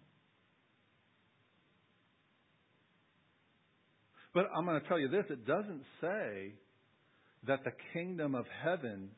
[4.33, 6.53] But I'm going to tell you this it doesn't say
[7.47, 9.09] that the kingdom of heaven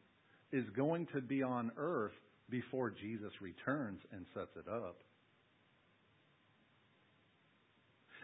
[0.52, 2.14] is going to be on earth
[2.50, 4.98] before Jesus returns and sets it up.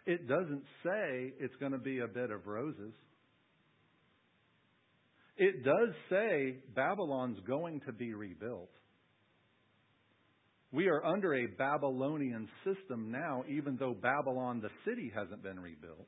[0.06, 2.94] It doesn't say it's going to be a bed of roses.
[5.38, 8.70] It does say Babylon's going to be rebuilt.
[10.76, 16.06] We are under a Babylonian system now, even though Babylon, the city, hasn't been rebuilt.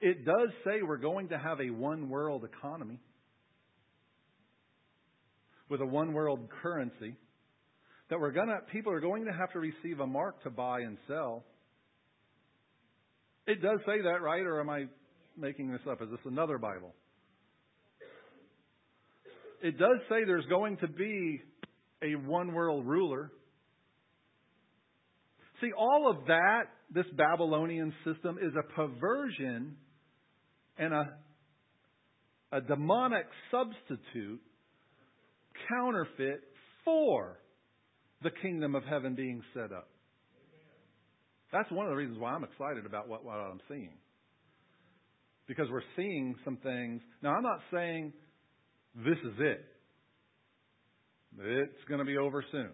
[0.00, 2.98] It does say we're going to have a one world economy
[5.68, 7.14] with a one world currency.
[8.08, 10.96] That we're gonna, people are going to have to receive a mark to buy and
[11.06, 11.44] sell.
[13.46, 14.42] It does say that, right?
[14.42, 14.86] Or am I
[15.36, 16.00] making this up?
[16.00, 16.94] Is this another Bible?
[19.62, 21.42] It does say there's going to be
[22.04, 23.32] a one world ruler.
[25.60, 29.76] See, all of that, this Babylonian system, is a perversion
[30.76, 31.14] and a,
[32.52, 34.40] a demonic substitute,
[35.68, 36.42] counterfeit
[36.84, 37.38] for
[38.22, 39.88] the kingdom of heaven being set up.
[41.52, 43.92] That's one of the reasons why I'm excited about what, what I'm seeing.
[45.46, 47.00] Because we're seeing some things.
[47.22, 48.12] Now, I'm not saying
[48.96, 49.64] this is it.
[51.40, 52.70] It's going to be over soon.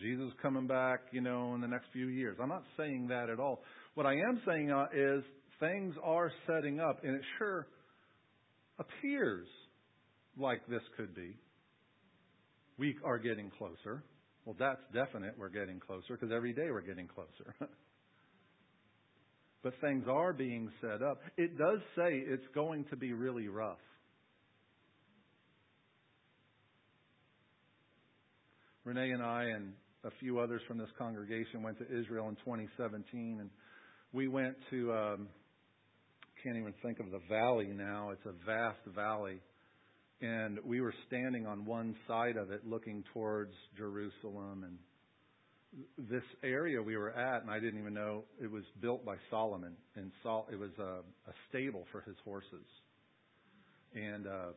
[0.00, 2.38] Jesus coming back, you know, in the next few years.
[2.40, 3.62] I'm not saying that at all.
[3.94, 5.22] What I am saying uh, is
[5.60, 7.66] things are setting up, and it sure
[8.78, 9.46] appears
[10.38, 11.36] like this could be.
[12.78, 14.02] We are getting closer.
[14.44, 15.34] Well, that's definite.
[15.38, 17.54] We're getting closer because every day we're getting closer.
[19.62, 21.20] but things are being set up.
[21.36, 23.78] It does say it's going to be really rough.
[28.84, 29.72] Renee and I and
[30.04, 33.48] a few others from this congregation went to Israel in 2017, and
[34.12, 35.28] we went to um,
[36.42, 38.10] can't even think of the valley now.
[38.10, 39.40] It's a vast valley,
[40.20, 44.78] and we were standing on one side of it, looking towards Jerusalem and
[46.10, 49.72] this area we were at, and I didn't even know it was built by Solomon,
[49.96, 52.66] and Sol- it was a, a stable for his horses,
[53.94, 54.26] and.
[54.26, 54.52] Uh,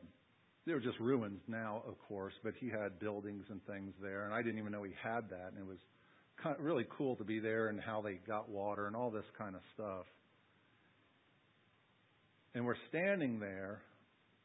[0.68, 4.34] they were just ruins now, of course, but he had buildings and things there, and
[4.34, 5.77] I didn't even know he had that, and it was
[6.44, 9.26] kind of really cool to be there and how they got water and all this
[9.38, 10.06] kind of stuff.
[12.53, 13.81] And we're standing there,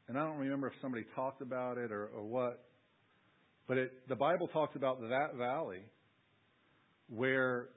[0.07, 2.65] and I don't remember if somebody talked about it or, or what,
[3.67, 5.83] but it, the Bible talks about that valley
[7.09, 7.69] where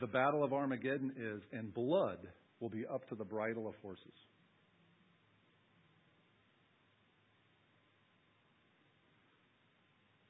[0.00, 2.18] the battle of Armageddon is, and blood
[2.60, 4.12] will be up to the bridle of horses.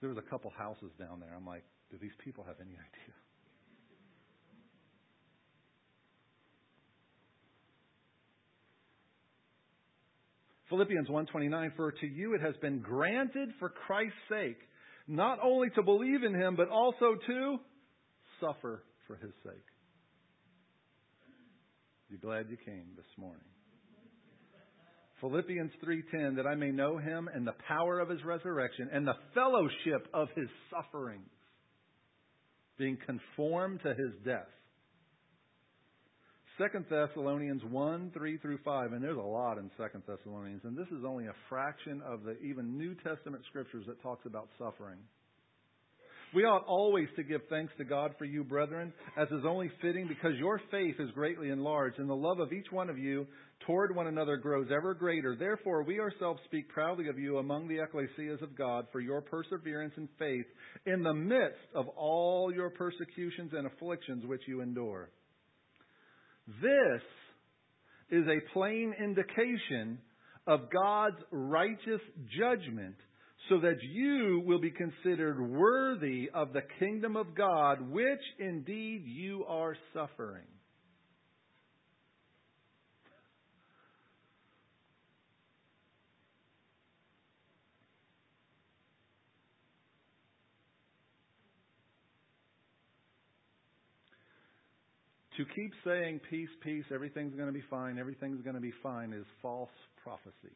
[0.01, 1.31] There was a couple houses down there.
[1.37, 3.15] I'm like, do these people have any idea?
[10.71, 14.59] Philippians 1:29 for to you it has been granted for Christ's sake
[15.09, 17.59] not only to believe in him but also to
[18.41, 19.67] suffer for his sake.
[22.09, 23.43] You glad you came this morning?
[25.21, 29.17] Philippians 3:10 that I may know him and the power of his resurrection and the
[29.35, 31.29] fellowship of his sufferings
[32.79, 34.49] being conformed to his death.
[36.59, 40.89] 2 Thessalonians 1, 3 through 5, and there's a lot in 2 Thessalonians, and this
[40.89, 44.99] is only a fraction of the even New Testament scriptures that talks about suffering.
[46.35, 50.07] We ought always to give thanks to God for you, brethren, as is only fitting,
[50.07, 53.27] because your faith is greatly enlarged, and the love of each one of you
[53.67, 55.37] toward one another grows ever greater.
[55.37, 59.95] Therefore, we ourselves speak proudly of you among the ecclesias of God for your perseverance
[59.97, 60.47] and faith
[60.87, 65.11] in the midst of all your persecutions and afflictions which you endure.
[66.63, 67.03] This
[68.11, 69.99] is a plain indication
[70.47, 72.01] of God's righteous
[72.39, 72.97] judgment
[73.49, 79.45] so that you will be considered worthy of the kingdom of God, which indeed you
[79.49, 80.47] are suffering.
[95.41, 99.15] To keep saying peace, peace, everything's going to be fine, everything's going to be fine
[99.15, 99.71] is false
[100.05, 100.55] prophecy.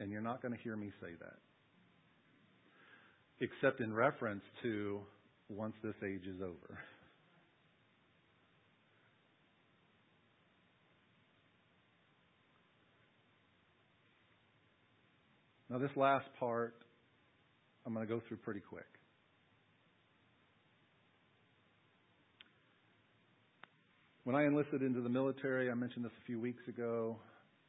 [0.00, 1.38] And you're not going to hear me say that.
[3.40, 5.00] Except in reference to
[5.48, 6.78] once this age is over.
[15.70, 16.74] Now, this last part,
[17.86, 18.84] I'm going to go through pretty quick.
[24.24, 27.16] When I enlisted into the military, I mentioned this a few weeks ago.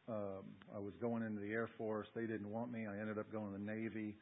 [0.08, 0.44] Um,
[0.76, 2.06] I was going into the Air Force.
[2.16, 2.86] They didn't want me.
[2.86, 4.16] I ended up going to the Navy.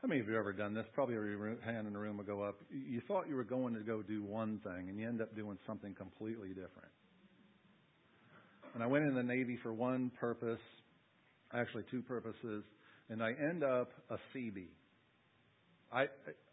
[0.00, 0.86] How many of you have ever done this?
[0.94, 2.54] Probably every hand in the room will go up.
[2.70, 5.58] You thought you were going to go do one thing, and you end up doing
[5.66, 6.92] something completely different.
[8.74, 10.60] And I went in the Navy for one purpose,
[11.52, 12.62] actually two purposes,
[13.08, 14.68] and I end up a Seabee.
[15.92, 16.06] I, I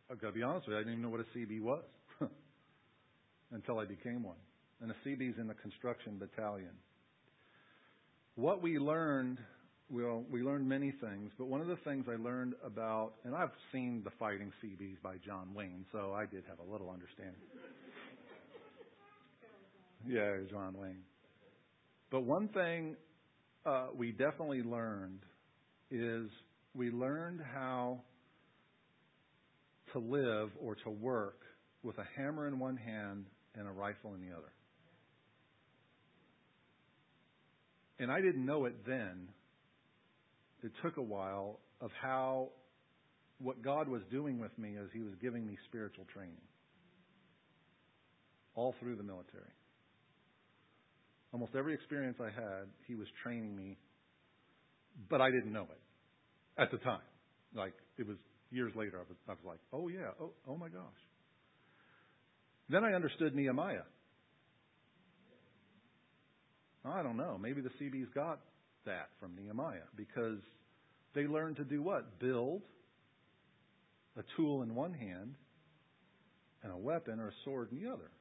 [0.10, 1.84] I've got to be honest with you, I didn't even know what a Seabee was
[3.53, 4.35] until I became one.
[4.81, 6.73] And the Seabee's in the construction battalion.
[8.35, 9.38] What we learned,
[9.89, 13.51] well, we learned many things, but one of the things I learned about, and I've
[13.71, 17.41] seen the Fighting Seabees by John Wayne, so I did have a little understanding.
[20.05, 21.03] Yeah, John Wayne.
[22.11, 22.97] But one thing
[23.65, 25.19] uh, we definitely learned
[25.89, 26.30] is
[26.75, 28.01] we learned how
[29.93, 31.39] to live or to work
[31.84, 33.25] with a hammer in one hand
[33.55, 34.51] and a rifle in the other.
[37.99, 39.27] And I didn't know it then.
[40.63, 42.49] It took a while of how
[43.39, 46.41] what God was doing with me as He was giving me spiritual training
[48.55, 49.43] all through the military.
[51.34, 53.77] Almost every experience I had, He was training me,
[55.09, 57.01] but I didn't know it at the time.
[57.55, 58.17] Like, it was
[58.51, 61.01] years later, I was, I was like, oh yeah, oh, oh my gosh.
[62.69, 63.84] Then I understood Nehemiah.
[66.85, 67.38] I don't know.
[67.41, 68.40] Maybe the Seabees got
[68.85, 70.40] that from Nehemiah because
[71.15, 72.19] they learned to do what?
[72.19, 72.61] Build
[74.18, 75.35] a tool in one hand
[76.61, 78.11] and a weapon or a sword in the other.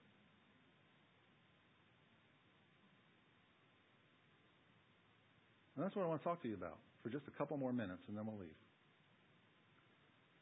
[5.76, 7.72] And that's what I want to talk to you about for just a couple more
[7.72, 8.50] minutes and then we'll leave.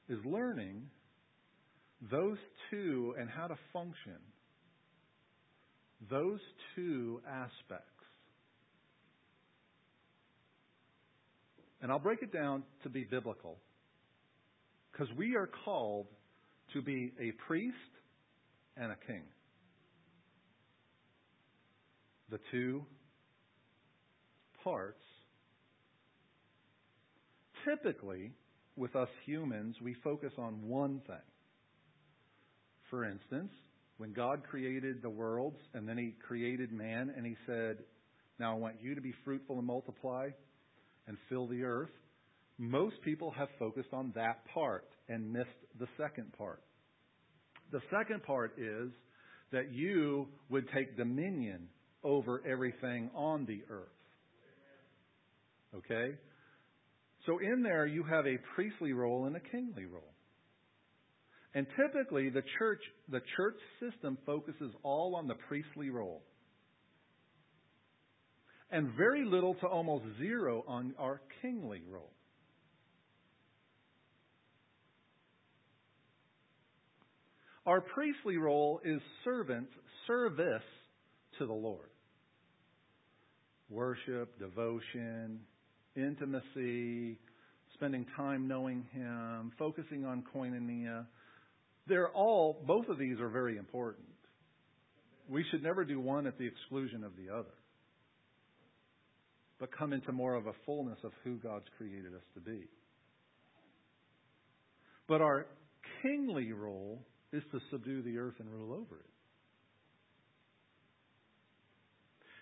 [0.09, 0.82] Is learning
[2.09, 2.39] those
[2.70, 4.16] two and how to function,
[6.09, 6.40] those
[6.74, 7.86] two aspects.
[11.82, 13.59] And I'll break it down to be biblical.
[14.93, 16.06] Because we are called
[16.74, 17.74] to be a priest
[18.77, 19.22] and a king.
[22.31, 22.85] The two
[24.62, 25.02] parts.
[27.64, 28.32] Typically,
[28.77, 31.30] with us humans, we focus on one thing.
[32.90, 33.52] For instance,
[33.98, 37.78] when God created the worlds and then He created man and He said,
[38.38, 40.28] Now I want you to be fruitful and multiply
[41.06, 41.90] and fill the earth,
[42.58, 45.48] most people have focused on that part and missed
[45.78, 46.62] the second part.
[47.72, 48.90] The second part is
[49.52, 51.68] that you would take dominion
[52.02, 53.88] over everything on the earth.
[55.74, 56.16] Okay?
[57.26, 60.10] So in there, you have a priestly role and a kingly role.
[61.55, 66.22] And typically, the church, the church system focuses all on the priestly role.
[68.70, 72.12] And very little to almost zero on our kingly role.
[77.66, 79.68] Our priestly role is servant,
[80.06, 80.62] service
[81.39, 81.90] to the Lord.
[83.68, 85.40] Worship, devotion,
[85.97, 87.18] intimacy,
[87.74, 91.06] spending time knowing Him, focusing on koinonia.
[91.90, 94.06] They're all, both of these are very important.
[95.28, 97.52] We should never do one at the exclusion of the other,
[99.58, 102.68] but come into more of a fullness of who God's created us to be.
[105.08, 105.46] But our
[106.00, 109.00] kingly role is to subdue the earth and rule over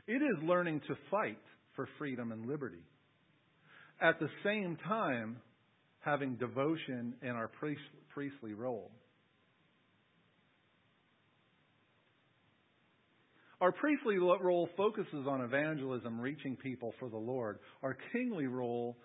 [0.07, 0.15] it.
[0.15, 1.41] It is learning to fight
[1.75, 2.85] for freedom and liberty.
[3.99, 5.39] At the same time,
[6.01, 7.51] having devotion in our
[8.11, 8.91] priestly role.
[13.61, 17.59] Our priestly role focuses on evangelism, reaching people for the Lord.
[17.83, 18.97] Our kingly role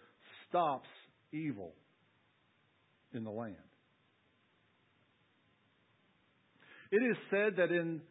[0.47, 0.87] stops
[1.31, 1.73] evil
[3.13, 3.55] in the land.
[6.91, 8.01] It is said that in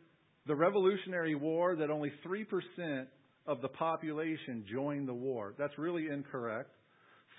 [0.47, 3.07] the Revolutionary War that only 3%
[3.47, 5.55] of the population joined the war.
[5.57, 6.71] That's really incorrect.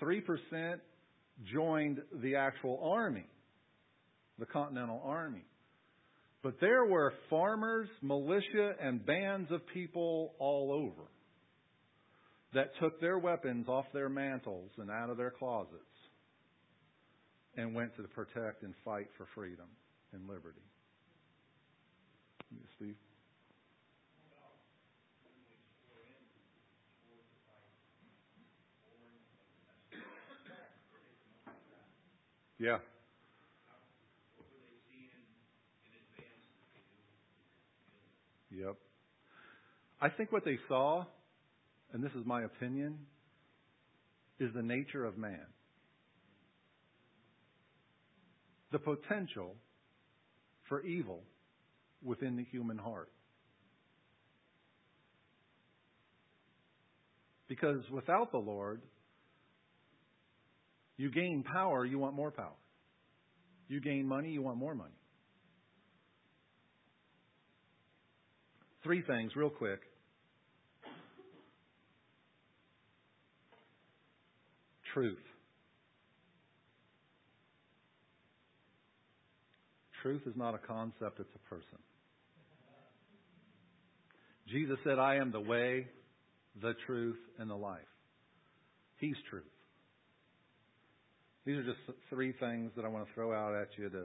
[0.02, 0.80] 3%
[1.52, 3.26] joined the actual army,
[4.38, 5.44] the Continental Army.
[6.44, 11.08] But there were farmers, militia, and bands of people all over
[12.52, 15.80] that took their weapons off their mantles and out of their closets
[17.56, 19.64] and went to protect and fight for freedom
[20.12, 20.60] and liberty.
[22.76, 22.94] Steve?
[32.58, 32.78] Yeah.
[38.56, 38.76] Yep.
[40.00, 41.04] I think what they saw,
[41.92, 42.98] and this is my opinion,
[44.38, 45.46] is the nature of man.
[48.72, 49.54] The potential
[50.68, 51.22] for evil
[52.02, 53.10] within the human heart.
[57.48, 58.82] Because without the Lord,
[60.96, 62.56] you gain power, you want more power.
[63.68, 64.92] You gain money, you want more money.
[68.84, 69.80] Three things, real quick.
[74.92, 75.18] Truth.
[80.02, 81.78] Truth is not a concept, it's a person.
[84.48, 85.88] Jesus said, I am the way,
[86.60, 87.80] the truth, and the life.
[88.98, 89.44] He's truth.
[91.46, 91.78] These are just
[92.10, 94.04] three things that I want to throw out at you to,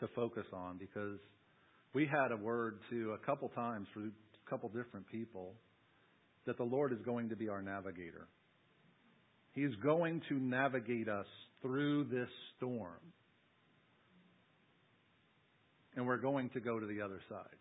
[0.00, 1.18] to focus on because
[1.94, 4.10] we had a word to a couple times through
[4.46, 5.54] a couple different people
[6.46, 8.28] that the Lord is going to be our navigator.
[9.52, 11.26] He's going to navigate us
[11.62, 13.00] through this storm.
[15.96, 17.56] And we're going to go to the other side.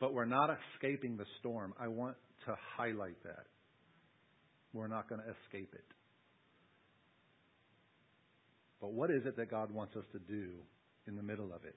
[0.00, 1.74] But we're not escaping the storm.
[1.78, 3.46] I want to highlight that.
[4.72, 5.84] We're not going to escape it.
[8.80, 10.54] But what is it that God wants us to do
[11.06, 11.76] in the middle of it?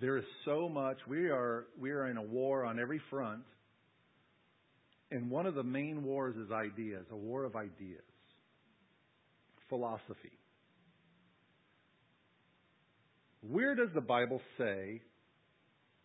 [0.00, 0.98] There is so much.
[1.08, 3.42] We are, we are in a war on every front.
[5.10, 8.02] And one of the main wars is ideas, a war of ideas,
[9.68, 10.38] philosophy.
[13.40, 15.00] Where does the Bible say,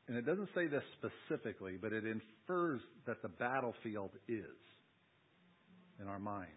[0.07, 4.45] and it doesn't say this specifically, but it infers that the battlefield is
[5.99, 6.47] in our mind?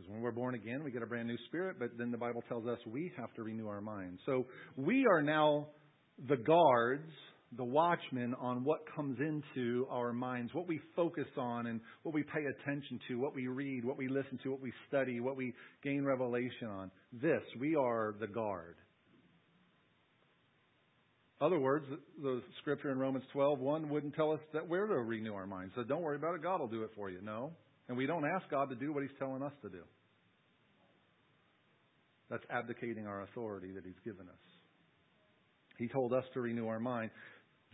[0.00, 2.42] Because when we're born again, we get a brand new spirit, but then the Bible
[2.48, 4.20] tells us we have to renew our minds.
[4.24, 4.46] So
[4.76, 5.66] we are now
[6.26, 7.10] the guards,
[7.56, 12.22] the watchmen on what comes into our minds, what we focus on and what we
[12.22, 15.52] pay attention to, what we read, what we listen to, what we study, what we
[15.82, 16.90] gain revelation on.
[17.12, 18.76] This, we are the guard.
[21.42, 21.86] Other words,
[22.22, 25.72] the scripture in Romans 12, 1 wouldn't tell us that we're to renew our minds.
[25.74, 26.42] So don't worry about it.
[26.42, 27.18] God will do it for you.
[27.22, 27.52] No.
[27.90, 29.82] And we don't ask God to do what He's telling us to do.
[32.30, 34.38] That's abdicating our authority that He's given us.
[35.76, 37.10] He told us to renew our mind.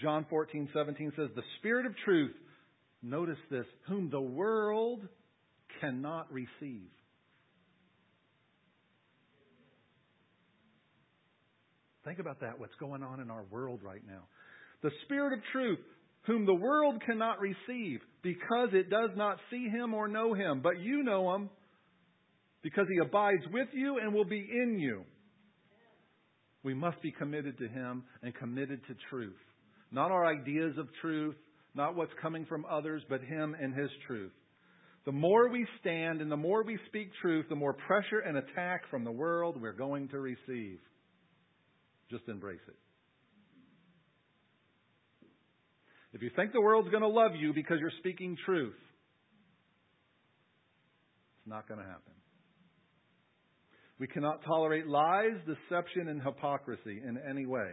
[0.01, 2.35] John 14, 17 says, The Spirit of truth,
[3.03, 5.07] notice this, whom the world
[5.83, 6.89] cannot receive.
[12.07, 14.23] Think about that, what's going on in our world right now.
[14.83, 15.81] The Spirit of truth,
[16.23, 20.61] whom the world cannot receive because it does not see him or know him.
[20.63, 21.51] But you know him
[22.63, 25.05] because he abides with you and will be in you.
[26.63, 29.37] We must be committed to him and committed to truth.
[29.93, 31.37] Not our ideas of truth,
[31.75, 34.33] not what's coming from others, but him and his truth.
[35.05, 38.83] The more we stand and the more we speak truth, the more pressure and attack
[38.91, 40.81] from the world we're going to receive.
[42.11, 42.75] Just embrace it.
[46.13, 48.75] If you think the world's going to love you because you're speaking truth,
[51.39, 52.13] it's not going to happen.
[53.99, 57.73] We cannot tolerate lies, deception, and hypocrisy in any way.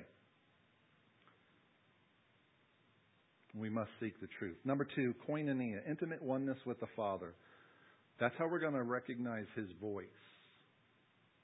[3.55, 4.57] We must seek the truth.
[4.65, 7.35] Number two, koinonia, intimate oneness with the Father.
[8.19, 10.05] That's how we're going to recognize His voice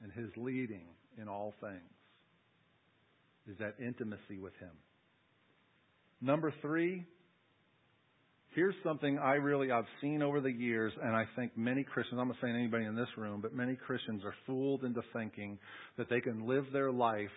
[0.01, 0.87] and His leading
[1.21, 1.91] in all things,
[3.47, 4.71] is that intimacy with Him.
[6.21, 7.05] Number three,
[8.53, 12.27] here's something I really I've seen over the years, and I think many Christians, I'm
[12.27, 15.57] not saying anybody in this room, but many Christians are fooled into thinking
[15.97, 17.29] that they can live their life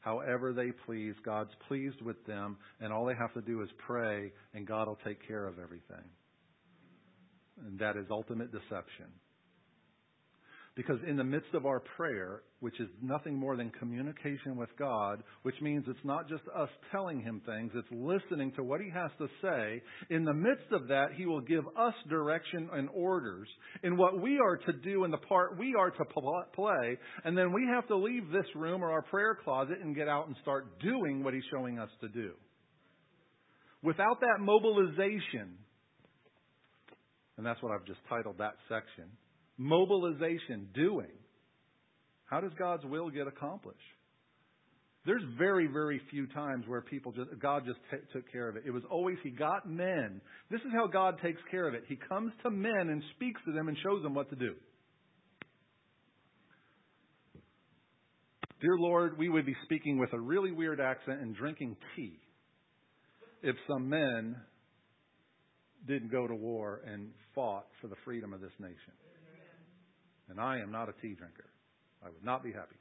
[0.00, 1.14] however they please.
[1.24, 4.98] God's pleased with them, and all they have to do is pray, and God will
[5.04, 6.04] take care of everything.
[7.66, 9.06] And that is ultimate deception.
[10.78, 15.24] Because in the midst of our prayer, which is nothing more than communication with God,
[15.42, 19.10] which means it's not just us telling Him things, it's listening to what He has
[19.18, 19.82] to say.
[20.08, 23.48] In the midst of that, He will give us direction and orders
[23.82, 26.04] in what we are to do and the part we are to
[26.54, 26.96] play.
[27.24, 30.28] And then we have to leave this room or our prayer closet and get out
[30.28, 32.34] and start doing what He's showing us to do.
[33.82, 35.58] Without that mobilization,
[37.36, 39.10] and that's what I've just titled that section
[39.58, 41.10] mobilization, doing.
[42.26, 43.78] How does God's will get accomplished?
[45.04, 48.64] There's very, very few times where people just, God just t- took care of it.
[48.66, 50.20] It was always He got men.
[50.50, 51.84] This is how God takes care of it.
[51.88, 54.54] He comes to men and speaks to them and shows them what to do.
[58.60, 62.18] Dear Lord, we would be speaking with a really weird accent and drinking tea
[63.42, 64.36] if some men
[65.86, 68.92] didn't go to war and fought for the freedom of this nation.
[70.28, 71.48] And I am not a tea drinker.
[72.04, 72.76] I would not be happy.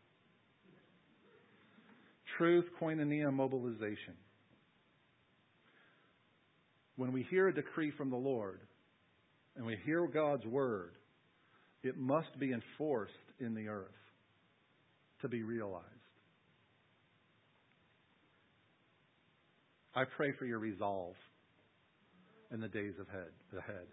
[2.37, 4.15] Truth, koinonia, mobilization.
[6.97, 8.59] When we hear a decree from the Lord
[9.55, 10.93] and we hear God's word,
[11.83, 13.87] it must be enforced in the earth
[15.21, 15.85] to be realized.
[19.95, 21.15] I pray for your resolve
[22.51, 23.87] in the days ahead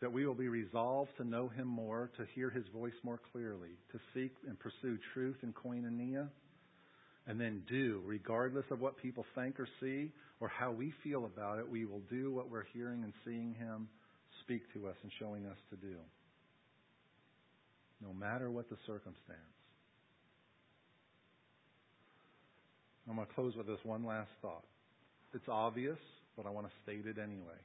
[0.00, 3.70] that we will be resolved to know Him more, to hear His voice more clearly,
[3.92, 6.28] to seek and pursue truth and koinonia,
[7.26, 10.10] and then do, regardless of what people think or see
[10.40, 13.88] or how we feel about it, we will do what we're hearing and seeing Him
[14.42, 15.96] speak to us and showing us to do.
[18.02, 19.40] No matter what the circumstance.
[23.08, 24.64] I'm going to close with this one last thought.
[25.32, 25.98] It's obvious,
[26.36, 27.58] but I want to state it anyway.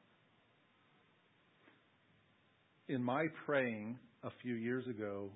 [2.92, 5.30] In my praying a few years ago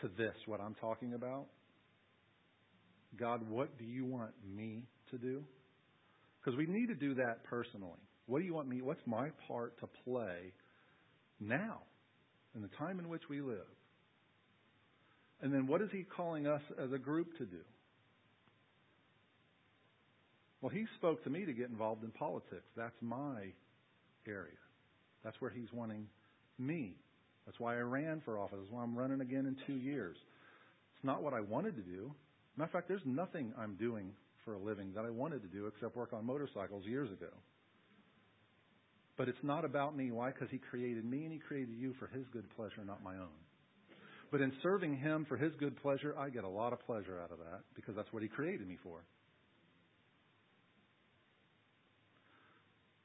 [0.00, 1.46] to this, what I'm talking about,
[3.18, 5.42] God, what do you want me to do?
[6.38, 7.98] Because we need to do that personally.
[8.26, 8.80] What do you want me?
[8.80, 10.52] What's my part to play
[11.40, 11.80] now,
[12.54, 13.66] in the time in which we live?
[15.40, 17.64] And then what is He calling us as a group to do?
[20.60, 22.68] Well, He spoke to me to get involved in politics.
[22.76, 23.48] That's my
[24.28, 24.62] area.
[25.24, 26.06] That's where He's wanting
[26.58, 26.96] me.
[27.46, 28.58] That's why I ran for office.
[28.60, 30.16] That's why I'm running again in two years.
[30.94, 32.12] It's not what I wanted to do.
[32.56, 34.12] Matter of fact, there's nothing I'm doing
[34.44, 37.30] for a living that I wanted to do except work on motorcycles years ago.
[39.16, 40.10] But it's not about me.
[40.10, 40.30] Why?
[40.30, 43.38] Because He created me and He created you for His good pleasure, not my own.
[44.30, 47.30] But in serving Him for His good pleasure, I get a lot of pleasure out
[47.30, 49.04] of that because that's what He created me for.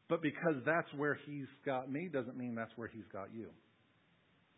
[0.09, 3.49] But because that's where He's got me doesn't mean that's where He's got you.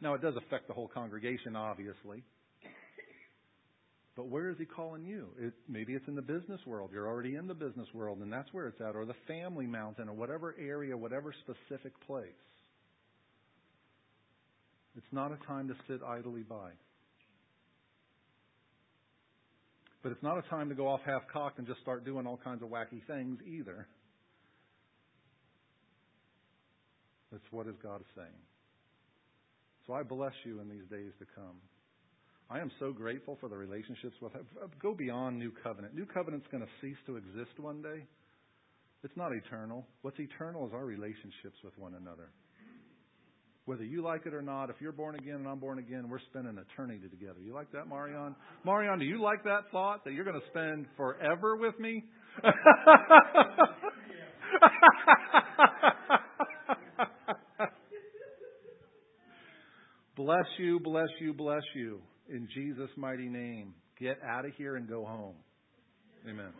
[0.01, 2.23] Now, it does affect the whole congregation, obviously.
[4.15, 5.27] But where is he calling you?
[5.39, 6.89] It, maybe it's in the business world.
[6.91, 10.09] You're already in the business world, and that's where it's at, or the family mountain,
[10.09, 12.27] or whatever area, whatever specific place.
[14.97, 16.71] It's not a time to sit idly by.
[20.03, 22.39] But it's not a time to go off half cocked and just start doing all
[22.43, 23.87] kinds of wacky things either.
[27.31, 28.41] That's what is God saying.
[29.85, 31.57] So I bless you in these days to come.
[32.49, 34.33] I am so grateful for the relationships with
[34.81, 35.93] go beyond New Covenant.
[35.93, 38.03] New Covenant's going to cease to exist one day.
[39.03, 39.85] It's not eternal.
[40.01, 42.29] What's eternal is our relationships with one another.
[43.65, 46.19] Whether you like it or not, if you're born again and I'm born again, we're
[46.31, 47.39] spending eternity together.
[47.39, 48.35] You like that, Marion?
[48.65, 52.03] Marion, do you like that thought that you're going to spend forever with me?
[60.19, 63.73] bless you, bless you, bless you in Jesus' mighty name.
[63.97, 65.35] Get out of here and go home.
[66.29, 66.51] Amen.